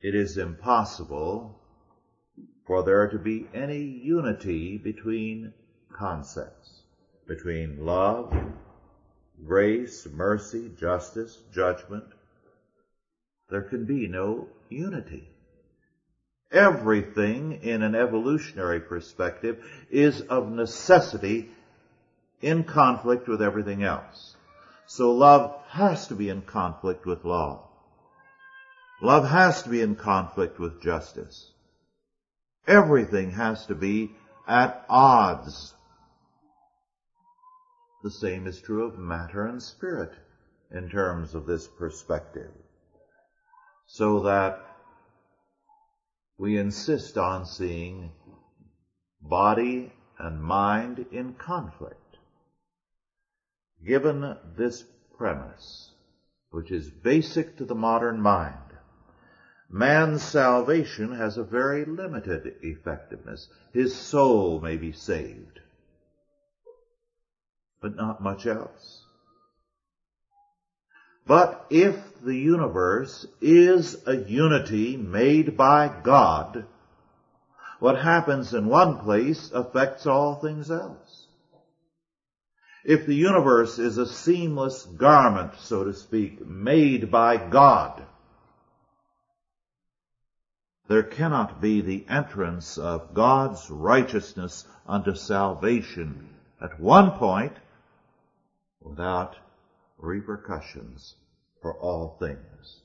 it 0.00 0.14
is 0.14 0.38
impossible 0.38 1.60
for 2.66 2.82
there 2.82 3.08
to 3.08 3.18
be 3.18 3.46
any 3.54 3.82
unity 3.82 4.78
between 4.78 5.52
concepts, 5.92 6.82
between 7.28 7.84
love, 7.84 8.34
grace, 9.44 10.06
mercy, 10.12 10.70
justice, 10.78 11.42
judgment. 11.52 12.06
There 13.50 13.62
can 13.62 13.84
be 13.84 14.08
no 14.08 14.48
unity. 14.68 15.35
Everything 16.52 17.60
in 17.62 17.82
an 17.82 17.94
evolutionary 17.94 18.80
perspective 18.80 19.64
is 19.90 20.20
of 20.20 20.50
necessity 20.50 21.50
in 22.40 22.64
conflict 22.64 23.28
with 23.28 23.42
everything 23.42 23.82
else. 23.82 24.36
So 24.86 25.12
love 25.12 25.60
has 25.68 26.08
to 26.08 26.14
be 26.14 26.28
in 26.28 26.42
conflict 26.42 27.04
with 27.06 27.24
law. 27.24 27.68
Love 29.02 29.28
has 29.28 29.62
to 29.64 29.68
be 29.68 29.82
in 29.82 29.96
conflict 29.96 30.58
with 30.58 30.80
justice. 30.80 31.50
Everything 32.66 33.32
has 33.32 33.66
to 33.66 33.74
be 33.74 34.12
at 34.46 34.84
odds. 34.88 35.74
The 38.02 38.10
same 38.10 38.46
is 38.46 38.60
true 38.60 38.84
of 38.84 38.98
matter 38.98 39.44
and 39.46 39.60
spirit 39.62 40.12
in 40.70 40.88
terms 40.88 41.34
of 41.34 41.46
this 41.46 41.66
perspective. 41.66 42.52
So 43.86 44.20
that 44.20 44.64
we 46.38 46.58
insist 46.58 47.16
on 47.16 47.46
seeing 47.46 48.10
body 49.20 49.92
and 50.18 50.42
mind 50.42 51.06
in 51.10 51.34
conflict. 51.34 52.18
Given 53.86 54.36
this 54.56 54.84
premise, 55.16 55.92
which 56.50 56.70
is 56.70 56.90
basic 56.90 57.56
to 57.56 57.64
the 57.64 57.74
modern 57.74 58.20
mind, 58.20 58.54
man's 59.70 60.22
salvation 60.22 61.12
has 61.14 61.36
a 61.36 61.44
very 61.44 61.84
limited 61.84 62.54
effectiveness. 62.62 63.48
His 63.72 63.94
soul 63.94 64.60
may 64.60 64.76
be 64.76 64.92
saved, 64.92 65.60
but 67.80 67.96
not 67.96 68.22
much 68.22 68.46
else. 68.46 69.05
But 71.26 71.66
if 71.70 72.22
the 72.22 72.36
universe 72.36 73.26
is 73.40 74.06
a 74.06 74.16
unity 74.16 74.96
made 74.96 75.56
by 75.56 75.88
God, 75.88 76.64
what 77.80 77.98
happens 77.98 78.54
in 78.54 78.66
one 78.66 78.98
place 78.98 79.50
affects 79.52 80.06
all 80.06 80.36
things 80.36 80.70
else. 80.70 81.26
If 82.84 83.06
the 83.06 83.14
universe 83.16 83.80
is 83.80 83.98
a 83.98 84.06
seamless 84.06 84.84
garment, 84.84 85.56
so 85.58 85.82
to 85.82 85.92
speak, 85.92 86.46
made 86.46 87.10
by 87.10 87.36
God, 87.36 88.04
there 90.88 91.02
cannot 91.02 91.60
be 91.60 91.80
the 91.80 92.04
entrance 92.08 92.78
of 92.78 93.12
God's 93.12 93.68
righteousness 93.68 94.64
unto 94.86 95.16
salvation 95.16 96.28
at 96.60 96.78
one 96.78 97.10
point 97.10 97.54
without 98.80 99.34
repercussions 99.98 101.14
for 101.62 101.78
all 101.78 102.16
things. 102.18 102.80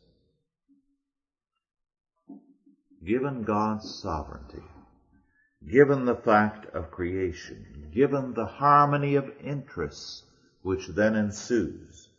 Given 3.05 3.43
God's 3.43 3.99
sovereignty, 4.01 4.63
given 5.69 6.05
the 6.05 6.15
fact 6.15 6.73
of 6.73 6.91
creation, 6.91 7.91
given 7.93 8.33
the 8.33 8.45
harmony 8.45 9.15
of 9.15 9.31
interests 9.43 10.23
which 10.61 10.87
then 10.87 11.15
ensues, 11.15 12.09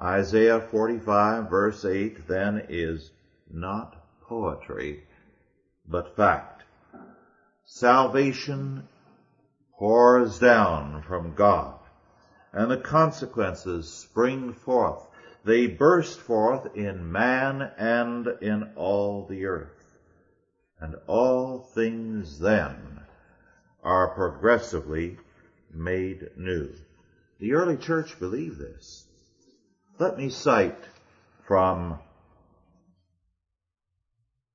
Isaiah 0.00 0.60
45 0.60 1.50
verse 1.50 1.84
8 1.84 2.26
then 2.26 2.66
is 2.68 3.10
not 3.50 3.96
poetry, 4.22 5.04
but 5.86 6.16
fact. 6.16 6.62
Salvation 7.64 8.88
pours 9.78 10.38
down 10.38 11.02
from 11.02 11.34
God, 11.34 11.73
and 12.54 12.70
the 12.70 12.76
consequences 12.76 13.92
spring 13.92 14.52
forth. 14.52 15.06
They 15.44 15.66
burst 15.66 16.20
forth 16.20 16.76
in 16.76 17.10
man 17.10 17.62
and 17.76 18.26
in 18.40 18.70
all 18.76 19.26
the 19.26 19.44
earth. 19.46 19.84
And 20.80 20.94
all 21.06 21.58
things 21.74 22.38
then 22.38 23.00
are 23.82 24.14
progressively 24.14 25.18
made 25.72 26.30
new. 26.36 26.70
The 27.40 27.54
early 27.54 27.76
church 27.76 28.18
believed 28.20 28.58
this. 28.58 29.04
Let 29.98 30.16
me 30.16 30.30
cite 30.30 30.84
from 31.46 31.98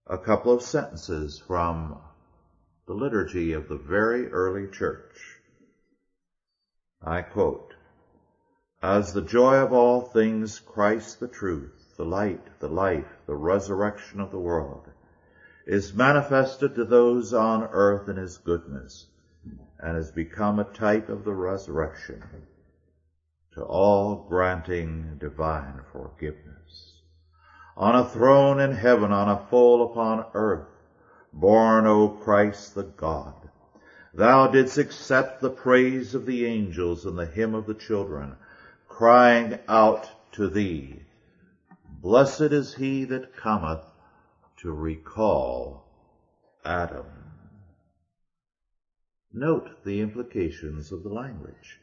a 0.08 0.18
couple 0.18 0.54
of 0.54 0.62
sentences 0.62 1.42
from 1.46 2.00
the 2.88 2.94
liturgy 2.94 3.54
of 3.54 3.68
the 3.68 3.78
very 3.78 4.32
early 4.32 4.68
church. 4.72 5.38
I 7.02 7.22
quote, 7.22 7.76
As 8.82 9.12
the 9.12 9.22
joy 9.22 9.56
of 9.58 9.74
all 9.74 10.02
things, 10.02 10.60
Christ 10.60 11.20
the 11.20 11.28
truth, 11.28 11.94
the 11.98 12.06
light, 12.06 12.48
the 12.60 12.70
life, 12.70 13.20
the 13.26 13.36
resurrection 13.36 14.22
of 14.22 14.32
the 14.32 14.40
world, 14.40 14.88
is 15.68 15.94
manifested 15.94 16.76
to 16.76 16.86
those 16.86 17.34
on 17.34 17.68
earth 17.74 18.08
in 18.08 18.16
his 18.16 18.38
goodness, 18.38 19.08
and 19.80 19.98
has 19.98 20.12
become 20.12 20.60
a 20.60 20.64
type 20.64 21.10
of 21.10 21.26
the 21.26 21.34
resurrection, 21.34 22.24
to 23.54 23.64
all 23.64 24.26
granting 24.30 25.18
divine 25.20 25.82
forgiveness 25.92 27.00
on 27.80 27.96
a 27.96 28.04
throne 28.04 28.60
in 28.60 28.74
heaven, 28.74 29.12
on 29.14 29.30
a 29.30 29.46
foal 29.50 29.90
upon 29.90 30.26
earth, 30.34 30.68
born, 31.32 31.88
O 31.88 32.10
Christ 32.10 32.76
the 32.76 32.84
God. 32.84 33.34
Thou 34.14 34.48
didst 34.48 34.78
accept 34.78 35.40
the 35.40 35.50
praise 35.50 36.14
of 36.14 36.26
the 36.26 36.46
angels 36.46 37.06
and 37.06 37.18
the 37.18 37.26
hymn 37.26 37.56
of 37.56 37.66
the 37.66 37.74
children, 37.74 38.36
crying 39.00 39.58
out 39.70 40.10
to 40.34 40.50
thee, 40.50 41.00
Blessed 42.02 42.52
is 42.52 42.74
he 42.74 43.06
that 43.06 43.34
cometh 43.34 43.86
to 44.58 44.70
recall 44.74 45.86
Adam. 46.66 47.06
Note 49.32 49.70
the 49.86 50.02
implications 50.02 50.92
of 50.92 51.02
the 51.04 51.14
language. 51.14 51.80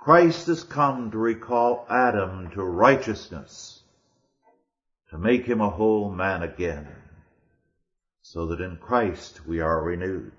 Christ 0.00 0.48
has 0.48 0.64
come 0.64 1.12
to 1.12 1.18
recall 1.18 1.86
Adam 1.88 2.50
to 2.50 2.64
righteousness, 2.64 3.80
to 5.10 5.16
make 5.16 5.44
him 5.44 5.60
a 5.60 5.70
whole 5.70 6.10
man 6.10 6.42
again, 6.42 6.88
so 8.20 8.46
that 8.46 8.60
in 8.60 8.78
Christ 8.78 9.46
we 9.46 9.60
are 9.60 9.80
renewed. 9.80 10.32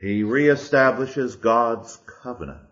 He 0.00 0.22
reestablishes 0.22 1.38
God's 1.38 1.98
covenant, 2.22 2.67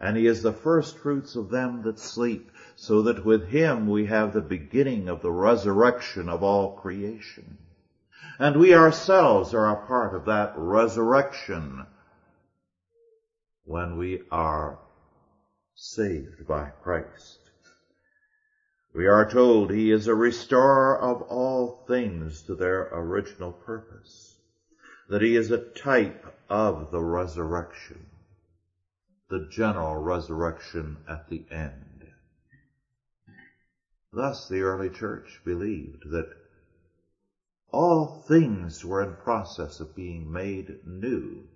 and 0.00 0.16
he 0.16 0.26
is 0.26 0.42
the 0.42 0.52
first 0.52 0.98
fruits 0.98 1.36
of 1.36 1.50
them 1.50 1.82
that 1.82 1.98
sleep, 1.98 2.50
so 2.74 3.02
that 3.02 3.24
with 3.24 3.48
him 3.48 3.88
we 3.88 4.06
have 4.06 4.32
the 4.32 4.40
beginning 4.40 5.08
of 5.08 5.22
the 5.22 5.30
resurrection 5.30 6.28
of 6.28 6.42
all 6.42 6.76
creation. 6.76 7.58
And 8.38 8.58
we 8.58 8.74
ourselves 8.74 9.54
are 9.54 9.70
a 9.70 9.86
part 9.86 10.14
of 10.14 10.26
that 10.26 10.52
resurrection 10.56 11.86
when 13.64 13.96
we 13.96 14.22
are 14.30 14.78
saved 15.74 16.46
by 16.46 16.70
Christ. 16.82 17.38
We 18.94 19.06
are 19.06 19.28
told 19.28 19.70
he 19.70 19.90
is 19.90 20.06
a 20.06 20.14
restorer 20.14 20.98
of 20.98 21.22
all 21.22 21.84
things 21.86 22.42
to 22.42 22.54
their 22.54 22.88
original 22.92 23.52
purpose, 23.52 24.34
that 25.08 25.20
he 25.20 25.36
is 25.36 25.50
a 25.50 25.58
type 25.58 26.24
of 26.48 26.90
the 26.90 27.02
resurrection, 27.02 28.06
the 29.28 29.48
general 29.50 29.96
resurrection 29.96 30.96
at 31.08 31.28
the 31.28 31.44
end. 31.50 32.06
Thus 34.12 34.48
the 34.48 34.60
early 34.60 34.88
church 34.88 35.40
believed 35.44 36.10
that 36.10 36.28
all 37.70 38.06
things 38.28 38.84
were 38.84 39.02
in 39.02 39.14
process 39.16 39.80
of 39.80 39.94
being 39.94 40.32
made 40.32 40.78
new 40.86 41.46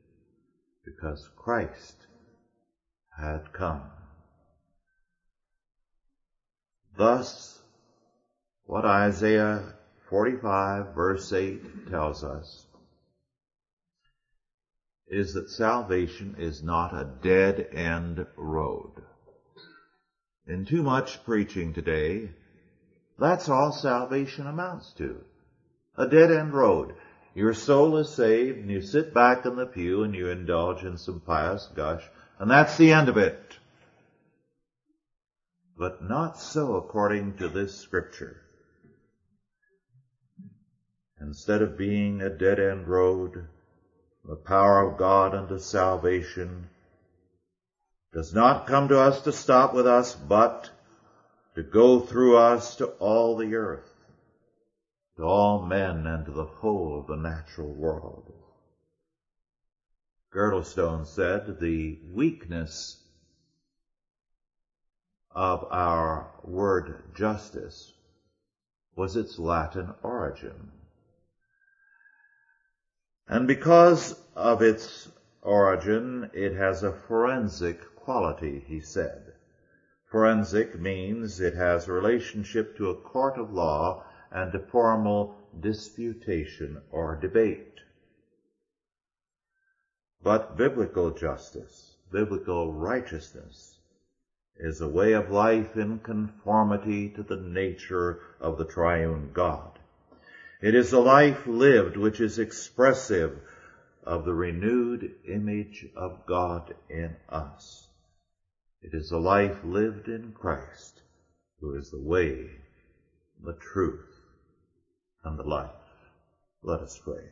because 0.85 1.29
Christ 1.37 2.07
had 3.17 3.53
come. 3.53 3.83
Thus, 6.97 7.63
what 8.65 8.85
Isaiah 8.85 9.63
45 10.09 10.95
verse 10.95 11.33
8 11.33 11.89
tells 11.89 12.25
us 12.25 12.67
is 15.11 15.35
that 15.35 15.51
salvation 15.51 16.37
is 16.39 16.63
not 16.63 16.95
a 16.95 17.05
dead 17.21 17.69
end 17.73 18.25
road. 18.37 18.93
In 20.47 20.65
too 20.65 20.83
much 20.83 21.25
preaching 21.25 21.75
today, 21.75 22.31
that's 23.19 23.49
all 23.49 23.73
salvation 23.73 24.47
amounts 24.47 24.93
to. 24.95 25.25
A 25.97 26.07
dead 26.07 26.31
end 26.31 26.55
road. 26.55 26.95
Your 27.35 27.55
soul 27.55 27.97
is 27.99 28.09
saved 28.09 28.59
and 28.59 28.71
you 28.71 28.81
sit 28.81 29.13
back 29.13 29.45
in 29.45 29.57
the 29.57 29.67
pew 29.67 30.05
and 30.05 30.15
you 30.15 30.29
indulge 30.29 30.85
in 30.85 30.97
some 30.97 31.21
pious 31.21 31.69
gush 31.75 32.05
and 32.39 32.51
that's 32.51 32.77
the 32.77 32.93
end 32.93 33.09
of 33.09 33.17
it. 33.17 33.59
But 35.77 36.03
not 36.03 36.39
so 36.39 36.77
according 36.77 37.37
to 37.39 37.49
this 37.49 37.79
scripture. 37.79 38.43
Instead 41.21 41.63
of 41.63 41.77
being 41.77 42.23
a 42.23 42.31
dead 42.31 42.59
end 42.59 42.89
road, 42.89 43.47
the 44.25 44.37
power 44.37 44.81
of 44.81 44.99
God 44.99 45.35
unto 45.35 45.59
salvation 45.59 46.69
does 48.13 48.35
not 48.35 48.67
come 48.67 48.89
to 48.89 48.99
us 48.99 49.23
to 49.23 49.33
stop 49.33 49.75
with 49.75 49.87
us, 49.87 50.15
but 50.15 50.71
to 51.55 51.63
go 51.63 52.01
through 52.01 52.37
us 52.37 52.77
to 52.77 52.87
all 52.99 53.37
the 53.37 53.55
earth, 53.55 53.91
to 55.17 55.23
all 55.23 55.67
men 55.67 56.07
and 56.07 56.27
to 56.27 56.33
the 56.33 56.45
whole 56.45 57.01
of 57.01 57.07
the 57.07 57.17
natural 57.17 57.73
world. 57.73 58.33
Girdlestone 60.33 61.07
said 61.07 61.59
the 61.61 61.99
weakness 62.13 62.97
of 65.33 65.65
our 65.71 66.31
word 66.43 67.03
justice 67.15 67.93
was 68.97 69.17
its 69.17 69.39
Latin 69.39 69.93
origin. 70.03 70.80
And 73.29 73.47
because 73.47 74.21
of 74.35 74.63
its 74.63 75.11
origin, 75.43 76.31
it 76.33 76.55
has 76.55 76.83
a 76.83 76.93
forensic 76.93 77.95
quality, 77.97 78.65
he 78.67 78.81
said. 78.81 79.33
Forensic 80.11 80.79
means 80.79 81.41
it 81.41 81.55
has 81.55 81.87
a 81.87 81.93
relationship 81.93 82.77
to 82.77 82.91
a 82.91 82.95
court 82.95 83.39
of 83.39 83.53
law 83.53 84.05
and 84.31 84.53
to 84.53 84.59
formal 84.59 85.37
disputation 85.61 86.81
or 86.91 87.17
debate. 87.17 87.81
But 90.23 90.57
biblical 90.57 91.11
justice, 91.11 91.97
biblical 92.13 92.73
righteousness, 92.73 93.79
is 94.57 94.81
a 94.81 94.89
way 94.89 95.13
of 95.15 95.31
life 95.31 95.77
in 95.77 95.99
conformity 96.01 97.09
to 97.09 97.23
the 97.23 97.39
nature 97.39 98.21
of 98.41 98.59
the 98.59 98.67
triune 98.67 99.31
God. 99.33 99.80
It 100.63 100.75
is 100.75 100.93
a 100.93 101.01
life 101.01 101.47
lived 101.47 101.97
which 101.97 102.21
is 102.21 102.39
expressive 102.39 103.41
of 104.05 104.27
the 104.27 104.35
renewed 104.35 105.11
image 105.27 105.87
of 105.97 106.27
God 106.27 106.75
in 106.91 107.17
us. 107.31 107.89
It 108.83 108.93
is 108.93 109.11
a 109.11 109.19
life 109.19 109.65
lived 109.65 110.09
in 110.09 110.33
Christ, 110.33 111.01
who 111.61 111.77
is 111.77 111.91
the 111.91 112.01
way, 112.01 112.51
the 113.43 113.55
truth, 113.55 114.21
and 115.25 115.39
the 115.39 115.45
life. 115.45 115.71
Let 116.63 116.81
us 116.81 116.99
pray. 117.03 117.31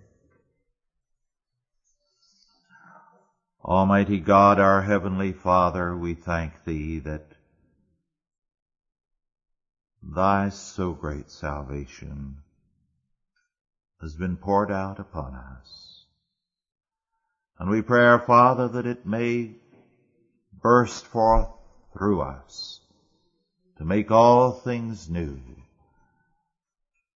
Almighty 3.63 4.21
God, 4.21 4.59
our 4.59 4.81
Heavenly 4.81 5.33
Father, 5.33 5.95
we 5.95 6.15
thank 6.15 6.65
Thee 6.65 7.01
that 7.01 7.27
Thy 10.03 10.49
so 10.49 10.93
great 10.93 11.31
salvation 11.31 12.39
has 14.01 14.15
been 14.15 14.37
poured 14.37 14.71
out 14.71 14.99
upon 14.99 15.35
us. 15.35 16.05
And 17.59 17.69
we 17.69 17.83
pray, 17.83 18.05
our 18.05 18.21
Father, 18.21 18.69
that 18.69 18.87
it 18.87 19.05
may 19.05 19.57
burst 20.63 21.07
forth 21.07 21.49
through 21.97 22.21
us 22.21 22.81
to 23.79 23.85
make 23.85 24.11
all 24.11 24.53
things 24.53 25.09
new 25.09 25.41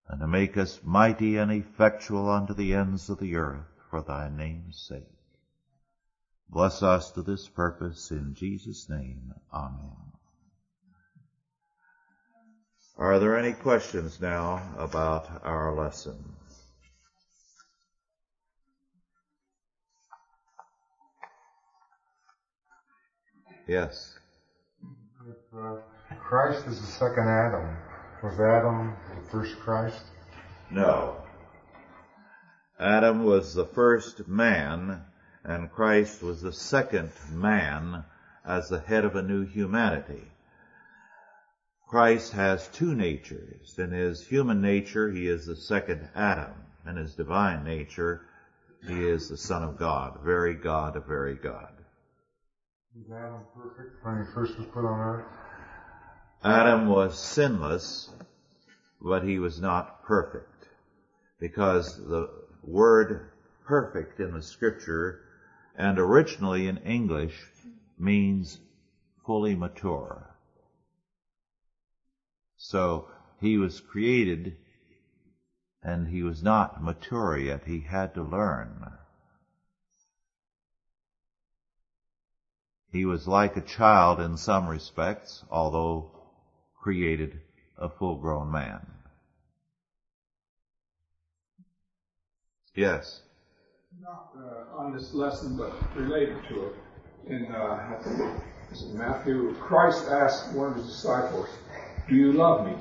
and 0.09 0.21
to 0.21 0.27
make 0.27 0.57
us 0.57 0.81
mighty 0.83 1.37
and 1.37 1.51
effectual 1.51 2.29
unto 2.29 2.55
the 2.55 2.75
ends 2.75 3.09
of 3.09 3.19
the 3.19 3.37
earth 3.37 3.67
for 3.91 4.03
Thy 4.03 4.29
name's 4.29 4.79
sake. 4.89 5.09
Bless 6.51 6.83
us 6.83 7.13
to 7.13 7.23
this 7.23 7.49
purpose 7.49 8.11
in 8.11 8.35
Jesus' 8.35 8.89
name. 8.91 9.33
Amen. 9.53 9.97
Are 12.99 13.19
there 13.19 13.39
any 13.39 13.55
questions 13.55 14.21
now 14.21 14.63
about 14.77 15.43
our 15.45 15.75
lesson? 15.75 16.37
Yes. 23.67 24.19
If 25.29 25.37
uh, 25.57 25.77
Christ 26.19 26.67
is 26.67 26.81
the 26.81 26.87
second 26.87 27.29
Adam, 27.29 27.77
was 28.23 28.41
Adam 28.41 28.97
the 29.15 29.31
first 29.31 29.59
Christ? 29.61 30.03
No. 30.71 31.17
Adam 32.81 33.25
was 33.25 33.55
the 33.55 33.67
first 33.67 34.27
man 34.27 35.03
and 35.45 35.71
Christ 35.71 36.23
was 36.23 36.41
the 36.43 36.53
second 36.53 37.11
man 37.31 38.05
as 38.45 38.69
the 38.69 38.81
head 38.81 39.05
of 39.05 39.17
a 39.17 39.23
new 39.23 39.45
humanity. 39.45 40.23
Christ 41.89 42.33
has 42.33 42.69
two 42.69 42.95
natures. 42.95 43.79
In 43.79 43.91
his 43.91 44.27
human 44.27 44.61
nature, 44.61 45.11
he 45.11 45.29
is 45.29 45.47
the 45.47 45.57
second 45.57 46.09
Adam. 46.15 46.55
In 46.87 46.97
his 46.97 47.15
divine 47.15 47.65
nature, 47.65 48.23
he 48.89 49.07
is 49.07 49.29
the 49.29 49.37
Son 49.37 49.63
of 49.63 49.79
God, 49.79 50.21
very 50.25 50.55
God 50.55 50.97
of 50.97 51.07
very 51.07 51.37
God. 51.37 51.82
Was 52.95 53.11
Adam 53.11 53.41
perfect 53.57 54.05
when 54.05 54.19
he 54.19 54.33
first 54.35 54.59
was 54.59 54.67
put 54.67 54.85
on 54.85 55.01
earth? 55.01 55.25
Adam 56.45 56.89
was 56.89 57.19
sinless, 57.19 58.11
but 59.01 59.25
he 59.25 59.39
was 59.39 59.63
not 59.63 60.05
perfect. 60.05 60.69
Because 61.41 61.97
the 61.97 62.29
word 62.63 63.31
perfect 63.65 64.21
in 64.21 64.35
the 64.35 64.43
scripture 64.43 65.21
and 65.75 65.99
originally 65.99 66.69
in 66.69 66.77
English 66.79 67.43
means 67.99 68.59
fully 69.25 69.55
mature. 69.55 70.37
So 72.59 73.09
he 73.41 73.57
was 73.57 73.81
created 73.81 74.59
and 75.83 76.09
he 76.09 76.23
was 76.23 76.43
not 76.43 76.85
mature 76.85 77.39
yet. 77.39 77.65
He 77.65 77.81
had 77.81 78.13
to 78.15 78.23
learn. 78.23 78.87
He 82.93 83.07
was 83.07 83.27
like 83.27 83.57
a 83.57 83.63
child 83.63 84.21
in 84.21 84.37
some 84.37 84.69
respects, 84.69 85.43
although 85.51 86.11
created 86.83 87.41
a 87.79 87.89
full 87.89 88.17
grown 88.17 88.51
man. 88.51 88.87
Yes. 92.75 93.23
Not 94.01 94.33
uh, 94.37 94.77
on 94.77 94.93
this 94.95 95.15
lesson, 95.15 95.57
but 95.57 95.73
related 95.97 96.37
to 96.49 96.67
it. 96.67 96.75
In 97.29 97.47
uh, 97.47 97.99
Matthew, 98.95 99.55
Christ 99.55 100.09
asked 100.09 100.53
one 100.53 100.73
of 100.73 100.77
his 100.77 100.87
disciples, 100.87 101.49
Do 102.09 102.15
you 102.15 102.33
love 102.33 102.67
me? 102.67 102.75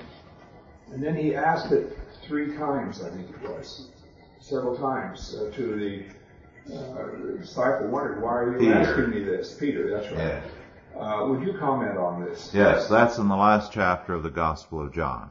And 0.91 1.01
then 1.01 1.15
he 1.15 1.35
asked 1.35 1.71
it 1.71 1.97
three 2.23 2.55
times, 2.57 3.01
I 3.01 3.09
think 3.11 3.29
it 3.29 3.49
was, 3.49 3.89
several 4.39 4.75
times 4.77 5.35
uh, 5.35 5.51
to 5.55 5.75
the, 5.75 6.03
uh, 6.69 7.37
disciple. 7.39 7.87
Wondered, 7.87 8.21
Why 8.21 8.33
are 8.33 8.51
you 8.53 8.59
Peter. 8.59 8.73
asking 8.73 9.09
me 9.09 9.23
this? 9.23 9.53
Peter, 9.53 9.89
that's 9.89 10.11
right. 10.11 10.17
Yes. 10.19 10.43
Uh, 10.97 11.25
would 11.27 11.41
you 11.41 11.57
comment 11.57 11.97
on 11.97 12.23
this? 12.23 12.51
Yes, 12.53 12.87
that's 12.87 13.17
in 13.17 13.27
the 13.27 13.35
last 13.35 13.71
chapter 13.71 14.13
of 14.13 14.23
the 14.23 14.29
Gospel 14.29 14.81
of 14.85 14.93
John. 14.93 15.29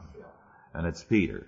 And 0.73 0.87
it's 0.87 1.03
Peter. 1.03 1.47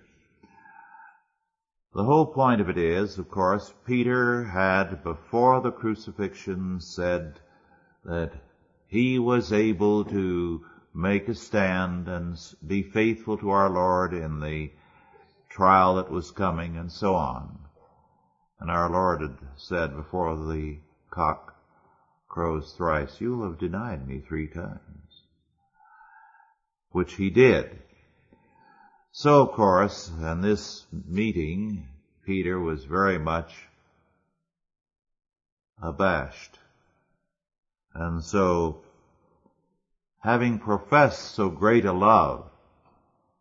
The 1.96 2.04
whole 2.04 2.26
point 2.26 2.60
of 2.60 2.70
it 2.70 2.78
is, 2.78 3.18
of 3.18 3.30
course, 3.30 3.74
Peter 3.86 4.44
had 4.46 5.04
before 5.04 5.62
the 5.62 5.72
crucifixion 5.72 6.80
said 6.82 7.40
that 8.04 8.32
he 8.88 9.20
was 9.20 9.54
able 9.54 10.06
to 10.06 10.66
make 10.94 11.28
a 11.28 11.36
stand 11.36 12.08
and 12.08 12.38
be 12.66 12.84
faithful 12.84 13.38
to 13.38 13.50
our 13.50 13.70
Lord 13.70 14.14
in 14.14 14.40
the 14.40 14.72
trial 15.50 15.96
that 15.96 16.12
was 16.12 16.32
coming 16.32 16.78
and 16.78 16.92
so 16.92 17.16
on. 17.16 17.60
And 18.64 18.72
our 18.72 18.90
Lord 18.90 19.20
had 19.20 19.38
said 19.58 19.94
before 19.94 20.38
the 20.38 20.78
cock 21.10 21.54
crows 22.30 22.74
thrice, 22.78 23.20
you 23.20 23.36
will 23.36 23.50
have 23.50 23.60
denied 23.60 24.08
me 24.08 24.22
three 24.22 24.48
times. 24.48 24.80
Which 26.92 27.16
he 27.16 27.30
did. 27.30 27.82
So, 29.12 29.42
of 29.42 29.52
course, 29.52 30.10
in 30.10 30.40
this 30.40 30.86
meeting, 30.94 31.90
Peter 32.26 32.58
was 32.58 32.86
very 32.86 33.20
much 33.20 33.54
abashed. 35.82 36.58
And 37.94 38.24
so, 38.24 38.82
having 40.20 40.58
professed 40.58 41.36
so 41.36 41.50
great 41.50 41.84
a 41.84 41.92
love, 41.92 42.50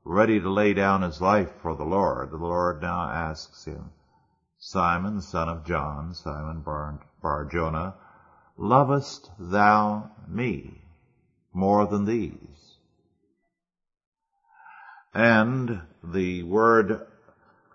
ready 0.05 0.41
to 0.41 0.51
lay 0.51 0.75
down 0.75 1.03
his 1.03 1.21
life 1.21 1.53
for 1.63 1.77
the 1.77 1.85
Lord, 1.85 2.33
the 2.33 2.39
Lord 2.39 2.83
now 2.83 3.09
asks 3.09 3.65
him, 3.67 3.93
Simon, 4.65 5.21
son 5.21 5.49
of 5.49 5.67
John, 5.67 6.15
Simon 6.15 6.61
Bar, 6.61 7.01
Bar 7.21 7.47
Jonah, 7.47 7.97
lovest 8.57 9.29
thou 9.37 10.13
me 10.29 10.81
more 11.53 11.85
than 11.85 12.05
these? 12.05 12.77
And 15.13 15.83
the 16.05 16.45
word 16.45 17.05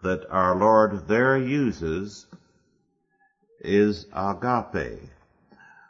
that 0.02 0.30
our 0.30 0.56
Lord 0.56 1.10
there 1.10 1.38
uses 1.38 2.26
is 3.60 4.06
agape, 4.14 5.10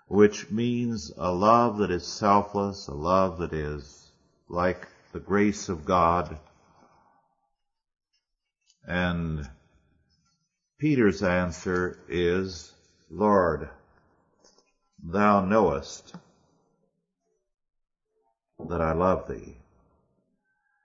which 0.07 0.49
means 0.49 1.11
a 1.15 1.31
love 1.31 1.77
that 1.77 1.91
is 1.91 2.07
selfless, 2.07 2.87
a 2.87 2.95
love 2.95 3.37
that 3.37 3.53
is 3.53 4.11
like 4.49 4.87
the 5.13 5.19
grace 5.19 5.69
of 5.69 5.85
God. 5.85 6.39
And 8.87 9.47
Peter's 10.79 11.23
answer 11.23 11.97
is, 12.07 12.71
Lord, 13.09 13.67
thou 15.03 15.43
knowest 15.43 16.15
that 18.69 18.79
I 18.79 18.93
love 18.93 19.27
thee. 19.27 19.57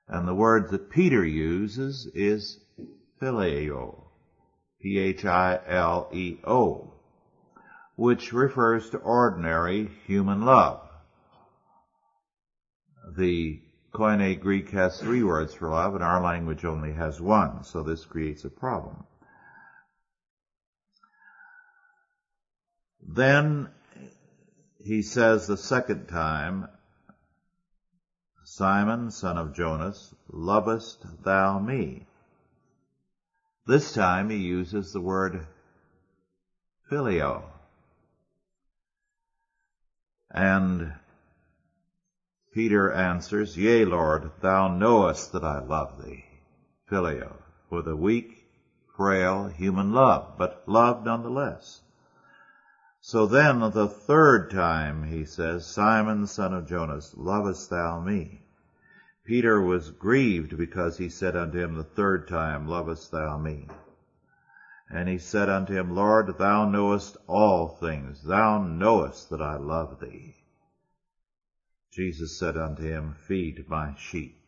And 0.09 0.27
the 0.27 0.35
word 0.35 0.71
that 0.71 0.89
Peter 0.89 1.23
uses 1.23 2.07
is 2.15 2.59
phileo, 3.21 4.05
P-H-I-L-E-O, 4.81 5.25
which 7.97 8.33
refers 8.33 8.89
to 8.91 8.99
ordinary 8.99 9.91
human 10.07 10.41
love. 10.47 10.89
The 13.15 13.61
Koine 13.93 14.41
Greek 14.41 14.71
has 14.71 14.99
three 14.99 15.23
words 15.23 15.53
for 15.53 15.69
love, 15.69 15.95
and 15.95 16.03
our 16.03 16.23
language 16.23 16.65
only 16.65 16.95
has 16.95 17.21
one, 17.21 17.63
so 17.63 17.83
this 17.83 18.07
creates 18.07 18.47
a 18.47 18.51
problem. 18.51 19.05
Then 23.07 23.69
he 24.83 25.03
says 25.03 25.47
the 25.47 25.57
second 25.57 26.07
time, 26.07 26.69
Simon, 28.45 29.11
son 29.11 29.39
of 29.39 29.55
Jonas, 29.55 30.15
lovest 30.31 31.05
thou 31.23 31.59
me? 31.59 32.07
This 33.67 33.93
time 33.93 34.31
he 34.31 34.39
uses 34.39 34.93
the 34.93 35.01
word 35.01 35.47
phileo. 36.91 37.45
And 40.31 40.95
Peter 42.53 42.91
answers, 42.91 43.57
Yea, 43.57 43.85
Lord, 43.85 44.33
thou 44.41 44.69
knowest 44.69 45.33
that 45.33 45.45
I 45.45 45.61
love 45.61 46.03
thee. 46.03 46.25
Phileo, 46.91 47.37
with 47.71 47.87
a 47.87 47.97
weak, 47.97 48.47
frail 48.97 49.49
human 49.49 49.93
love, 49.93 50.37
but 50.37 50.65
love 50.67 51.05
nonetheless. 51.05 51.82
So 53.05 53.27
then 53.27 53.59
the 53.59 53.89
third 53.89 54.49
time 54.53 55.03
he 55.03 55.25
says, 55.25 55.67
Simon, 55.67 56.29
son 56.29 56.55
of 56.55 56.69
Jonas, 56.69 57.17
lovest 57.17 57.69
thou 57.69 57.99
me? 57.99 58.43
Peter 59.25 59.61
was 59.61 59.91
grieved 59.91 60.57
because 60.57 60.99
he 60.99 61.09
said 61.09 61.35
unto 61.35 61.59
him 61.59 61.75
the 61.75 61.83
third 61.83 62.29
time, 62.29 62.69
Lovest 62.69 63.11
thou 63.11 63.39
me? 63.39 63.67
And 64.89 65.09
he 65.09 65.19
said 65.19 65.49
unto 65.49 65.75
him, 65.75 65.97
Lord, 65.97 66.39
thou 66.39 66.65
knowest 66.69 67.17
all 67.27 67.67
things. 67.69 68.23
Thou 68.23 68.63
knowest 68.63 69.31
that 69.31 69.43
I 69.43 69.57
love 69.57 69.99
thee. 69.99 70.37
Jesus 71.91 72.39
said 72.39 72.57
unto 72.57 72.85
him, 72.85 73.17
Feed 73.27 73.69
my 73.69 73.97
sheep. 73.99 74.39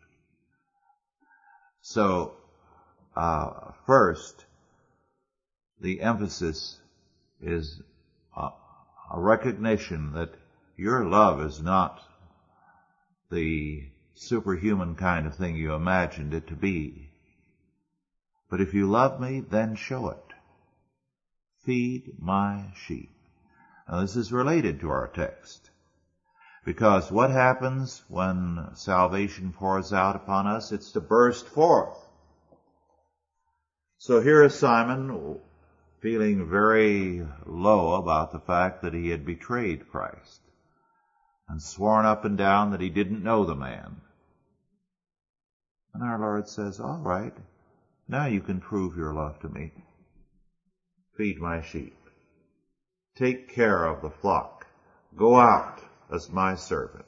So, 1.81 2.37
uh, 3.17 3.73
first, 3.85 4.45
the 5.81 6.03
emphasis 6.03 6.81
is 7.41 7.83
a 9.15 9.21
recognition 9.21 10.13
that 10.15 10.35
your 10.77 11.05
love 11.05 11.41
is 11.41 11.63
not 11.63 12.01
the 13.31 13.89
superhuman 14.15 14.97
kind 14.97 15.25
of 15.27 15.37
thing 15.37 15.55
you 15.55 15.73
imagined 15.73 16.35
it 16.35 16.49
to 16.49 16.55
be. 16.57 17.11
But 18.51 18.61
if 18.61 18.75
you 18.75 18.91
love 18.91 19.21
me, 19.21 19.39
then 19.39 19.77
show 19.77 20.09
it. 20.09 20.35
Feed 21.65 22.15
my 22.19 22.73
sheep. 22.75 23.13
Now 23.89 24.01
this 24.01 24.17
is 24.17 24.33
related 24.33 24.81
to 24.81 24.91
our 24.91 25.07
text. 25.07 25.71
Because 26.65 27.13
what 27.13 27.31
happens 27.31 28.03
when 28.09 28.71
salvation 28.75 29.53
pours 29.53 29.93
out 29.93 30.17
upon 30.17 30.49
us? 30.49 30.73
It's 30.73 30.91
to 30.93 31.01
burst 31.01 31.47
forth. 31.47 31.99
So 33.99 34.21
here 34.21 34.43
is 34.43 34.55
Simon 34.55 35.39
feeling 36.05 36.51
very 36.51 37.27
low 37.47 37.95
about 37.95 38.31
the 38.31 38.39
fact 38.39 38.83
that 38.83 38.93
he 38.93 39.09
had 39.09 39.25
betrayed 39.25 39.89
Christ 39.89 40.43
and 41.49 41.63
sworn 41.63 42.05
up 42.05 42.27
and 42.27 42.37
down 42.37 42.73
that 42.73 42.83
he 42.83 42.91
didn't 42.91 43.25
know 43.25 43.47
the 43.47 43.55
man. 43.55 44.03
And 45.95 46.03
our 46.03 46.19
Lord 46.19 46.47
says, 46.47 46.79
all 46.79 46.99
right, 46.99 47.33
now 48.07 48.27
you 48.27 48.43
can 48.43 48.61
prove 48.61 48.99
your 48.99 49.15
love 49.15 49.41
to 49.41 49.49
me. 49.49 49.73
Feed 51.17 51.41
my 51.41 51.63
sheep. 51.63 51.97
Take 53.17 53.55
care 53.55 53.87
of 53.87 54.03
the 54.03 54.11
flock. 54.11 54.67
Go 55.17 55.37
out 55.37 55.81
as 56.13 56.31
my 56.31 56.55
servant. 56.57 57.07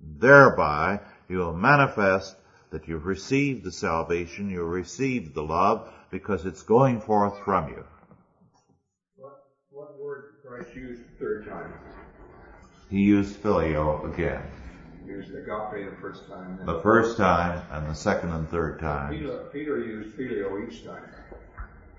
Thereby 0.00 1.00
you 1.28 1.38
will 1.38 1.56
manifest 1.56 2.36
that 2.70 2.86
you've 2.86 3.04
received 3.04 3.64
the 3.64 3.72
salvation, 3.72 4.48
you've 4.48 4.68
received 4.68 5.34
the 5.34 5.42
love, 5.42 5.92
because 6.12 6.46
it's 6.46 6.62
going 6.62 7.00
forth 7.00 7.36
from 7.44 7.68
you. 7.70 7.84
What, 10.62 10.68
what 10.68 10.74
word 10.74 10.74
did 10.74 10.74
Christ 10.74 10.76
use 10.76 10.98
the 10.98 11.24
third 11.24 11.48
time? 11.48 11.72
He 12.90 13.00
used 13.00 13.42
phileo 13.42 14.12
again. 14.12 14.42
He 15.04 15.10
used 15.10 15.30
agape 15.30 15.90
the 15.90 15.96
first 16.00 16.28
time. 16.28 16.60
The 16.64 16.80
first 16.80 17.16
time 17.16 17.62
and 17.70 17.88
the 17.88 17.94
second 17.94 18.32
and 18.32 18.48
third 18.48 18.78
time. 18.78 19.12
Peter, 19.12 19.38
Peter 19.52 19.78
used 19.78 20.16
phileo 20.16 20.68
each 20.68 20.84
time. 20.84 21.02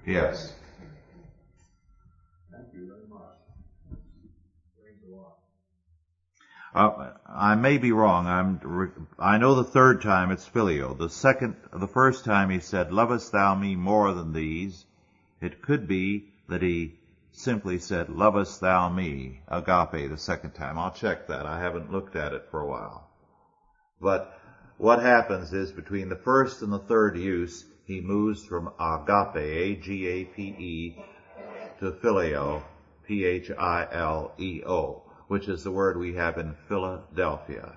Yes. 0.06 0.54
Thank 2.52 2.73
you 2.73 2.88
very 2.88 3.08
much. 3.10 3.38
Brings 4.82 5.02
a 5.08 5.15
lot. 5.15 5.38
Uh, 6.76 7.13
I 7.28 7.56
may 7.56 7.78
be 7.78 7.91
wrong. 7.91 8.28
I'm, 8.28 9.08
I 9.19 9.38
know 9.38 9.56
the 9.56 9.63
third 9.63 10.02
time 10.02 10.32
it's 10.32 10.47
phileo. 10.47 10.97
The 10.97 11.10
second, 11.10 11.56
the 11.73 11.88
first 11.88 12.26
time 12.26 12.49
he 12.49 12.60
said, 12.60 12.91
lovest 12.91 13.32
thou 13.32 13.56
me 13.56 13.76
more 13.76 14.13
than 14.13 14.34
these? 14.34 14.86
It 15.41 15.62
could 15.62 15.88
be 15.88 16.26
that 16.47 16.62
he 16.62 16.93
simply 17.34 17.80
said, 17.80 18.10
lovest 18.10 18.62
thou 18.62 18.88
me, 18.89 19.41
agape, 19.48 20.10
the 20.10 20.17
second 20.17 20.52
time. 20.52 20.78
I'll 20.78 20.93
check 20.93 21.28
that. 21.28 21.46
I 21.46 21.60
haven't 21.60 21.91
looked 21.91 22.15
at 22.15 22.34
it 22.34 22.48
for 22.50 22.62
a 22.62 22.67
while. 22.67 23.10
But 24.00 24.38
what 24.78 25.02
happens 25.02 25.52
is 25.52 25.72
between 25.72 26.10
the 26.10 26.15
first 26.15 26.62
and 26.62 26.72
the 26.72 26.80
third 26.80 27.17
use, 27.17 27.65
he 27.86 28.02
moves 28.02 28.46
from 28.46 28.72
agape, 28.80 29.36
A-G-A-P-E, 29.36 31.04
to 31.80 31.91
phileo, 31.91 32.62
P-H-I-L-E-O, 33.08 35.04
which 35.28 35.48
is 35.48 35.63
the 35.63 35.72
word 35.72 35.98
we 35.98 36.13
have 36.13 36.38
in 36.38 36.56
Philadelphia. 36.67 37.76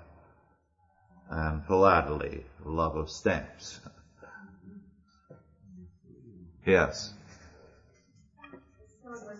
And 1.29 1.65
philately, 1.67 2.45
love 2.65 2.97
of 2.97 3.11
stamps. 3.11 3.81
yes. 6.65 7.15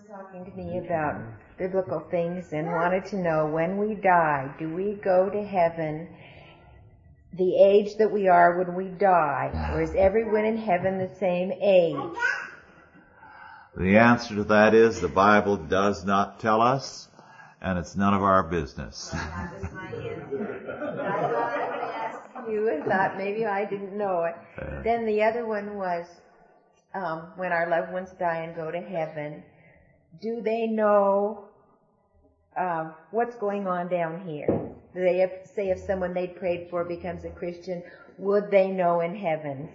Someone 0.07 0.25
was 0.25 0.31
talking 0.31 0.45
to 0.45 0.57
me 0.57 0.77
about 0.77 1.21
biblical 1.57 1.99
things 1.99 2.53
and 2.53 2.67
wanted 2.67 3.05
to 3.07 3.17
know 3.17 3.47
when 3.47 3.77
we 3.77 3.95
die, 3.95 4.53
do 4.59 4.73
we 4.73 4.93
go 4.93 5.29
to 5.29 5.43
heaven 5.43 6.07
the 7.33 7.57
age 7.57 7.95
that 7.97 8.11
we 8.11 8.27
are 8.27 8.57
when 8.57 8.75
we 8.75 8.85
die, 8.85 9.71
or 9.73 9.81
is 9.81 9.93
everyone 9.95 10.45
in 10.45 10.57
heaven 10.57 10.97
the 10.97 11.13
same 11.15 11.51
age? 11.51 12.17
The 13.75 13.97
answer 13.97 14.35
to 14.35 14.43
that 14.45 14.73
is 14.73 15.01
the 15.01 15.07
Bible 15.07 15.57
does 15.57 16.05
not 16.05 16.39
tell 16.39 16.61
us, 16.61 17.09
and 17.61 17.77
it's 17.77 17.95
none 17.95 18.13
of 18.13 18.23
our 18.23 18.43
business. 18.43 19.11
I 19.13 19.17
thought 19.61 19.77
I 21.59 21.69
would 21.69 21.81
ask 21.81 22.19
you 22.49 22.69
and 22.69 22.85
thought 22.85 23.17
maybe 23.17 23.45
I 23.45 23.65
didn't 23.65 23.97
know 23.97 24.23
it. 24.23 24.35
Then 24.83 25.05
the 25.05 25.23
other 25.23 25.45
one 25.45 25.75
was 25.75 26.05
um, 26.93 27.27
when 27.35 27.51
our 27.51 27.69
loved 27.69 27.91
ones 27.91 28.11
die 28.19 28.43
and 28.43 28.55
go 28.55 28.71
to 28.71 28.79
heaven, 28.79 29.43
do 30.21 30.41
they 30.41 30.67
know 30.67 31.45
um, 32.57 32.93
what's 33.11 33.35
going 33.35 33.67
on 33.67 33.87
down 33.87 34.27
here? 34.27 34.47
Do 34.93 35.01
they 35.01 35.17
have, 35.19 35.31
say 35.53 35.69
if 35.69 35.79
someone 35.79 36.13
they 36.13 36.27
prayed 36.27 36.69
for 36.69 36.83
becomes 36.83 37.23
a 37.23 37.29
Christian, 37.29 37.83
would 38.17 38.49
they 38.49 38.69
know 38.69 39.01
in 39.01 39.15
heaven 39.15 39.69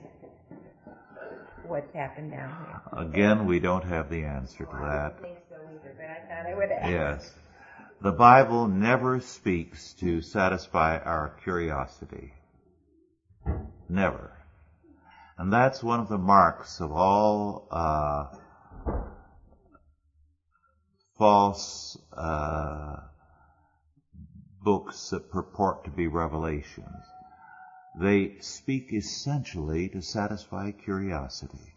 what's 1.66 1.92
happened 1.94 2.32
down 2.32 2.66
here? 2.66 3.00
Again, 3.00 3.46
we 3.46 3.60
don't 3.60 3.84
have 3.84 4.10
the 4.10 4.24
answer 4.24 4.64
to 4.64 4.76
that. 4.82 5.22
don't 5.22 5.22
think 5.22 5.38
so 5.48 5.56
either, 5.70 5.94
but 5.96 6.06
I 6.06 6.42
thought 6.42 6.52
I 6.52 6.54
would 6.56 6.70
ask. 6.72 6.90
Yes. 6.90 7.34
The 8.00 8.12
Bible 8.12 8.66
never 8.66 9.20
speaks 9.20 9.92
to 9.94 10.22
satisfy 10.22 10.98
our 10.98 11.36
curiosity. 11.44 12.34
Never. 13.88 14.32
And 15.38 15.52
that's 15.52 15.84
one 15.84 16.00
of 16.00 16.08
the 16.08 16.18
marks 16.18 16.80
of 16.80 16.90
all 16.90 17.68
uh, 17.70 18.26
false 21.16 21.96
uh, 22.16 22.96
books 24.62 25.10
that 25.10 25.30
purport 25.30 25.84
to 25.84 25.90
be 25.90 26.06
revelations. 26.06 27.04
They 28.00 28.38
speak 28.40 28.92
essentially 28.92 29.88
to 29.90 30.00
satisfy 30.00 30.70
curiosity. 30.72 31.74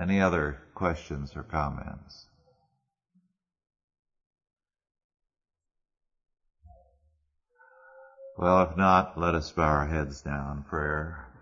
Any 0.00 0.20
other 0.20 0.58
questions 0.74 1.36
or 1.36 1.42
comments? 1.42 2.26
Well, 8.36 8.62
if 8.62 8.76
not, 8.76 9.18
let 9.18 9.34
us 9.36 9.52
bow 9.52 9.62
our 9.62 9.86
heads 9.86 10.20
down 10.20 10.58
in 10.58 10.62
prayer. 10.64 11.33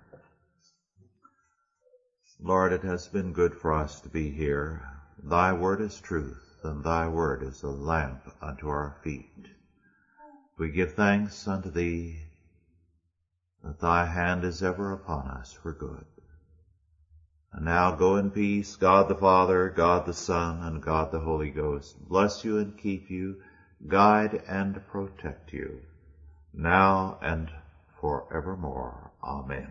Lord, 2.44 2.72
it 2.72 2.82
has 2.82 3.06
been 3.06 3.32
good 3.32 3.54
for 3.54 3.72
us 3.72 4.00
to 4.00 4.08
be 4.08 4.28
here. 4.28 4.82
Thy 5.22 5.52
word 5.52 5.80
is 5.80 6.00
truth, 6.00 6.58
and 6.64 6.82
thy 6.82 7.06
word 7.06 7.40
is 7.40 7.62
a 7.62 7.68
lamp 7.68 8.20
unto 8.42 8.68
our 8.68 8.96
feet. 9.04 9.46
We 10.58 10.70
give 10.70 10.94
thanks 10.94 11.46
unto 11.46 11.70
thee 11.70 12.24
that 13.62 13.78
thy 13.78 14.06
hand 14.06 14.42
is 14.42 14.60
ever 14.60 14.90
upon 14.92 15.28
us 15.28 15.52
for 15.52 15.72
good. 15.72 16.04
And 17.52 17.64
now 17.64 17.92
go 17.92 18.16
in 18.16 18.32
peace, 18.32 18.74
God 18.74 19.06
the 19.06 19.14
Father, 19.14 19.68
God 19.70 20.04
the 20.04 20.12
Son, 20.12 20.62
and 20.62 20.82
God 20.82 21.12
the 21.12 21.20
Holy 21.20 21.50
Ghost. 21.50 21.96
Bless 22.08 22.44
you 22.44 22.58
and 22.58 22.76
keep 22.76 23.08
you, 23.08 23.36
guide 23.86 24.42
and 24.48 24.84
protect 24.88 25.52
you, 25.52 25.80
now 26.52 27.18
and 27.22 27.52
forevermore. 28.00 29.12
Amen. 29.22 29.70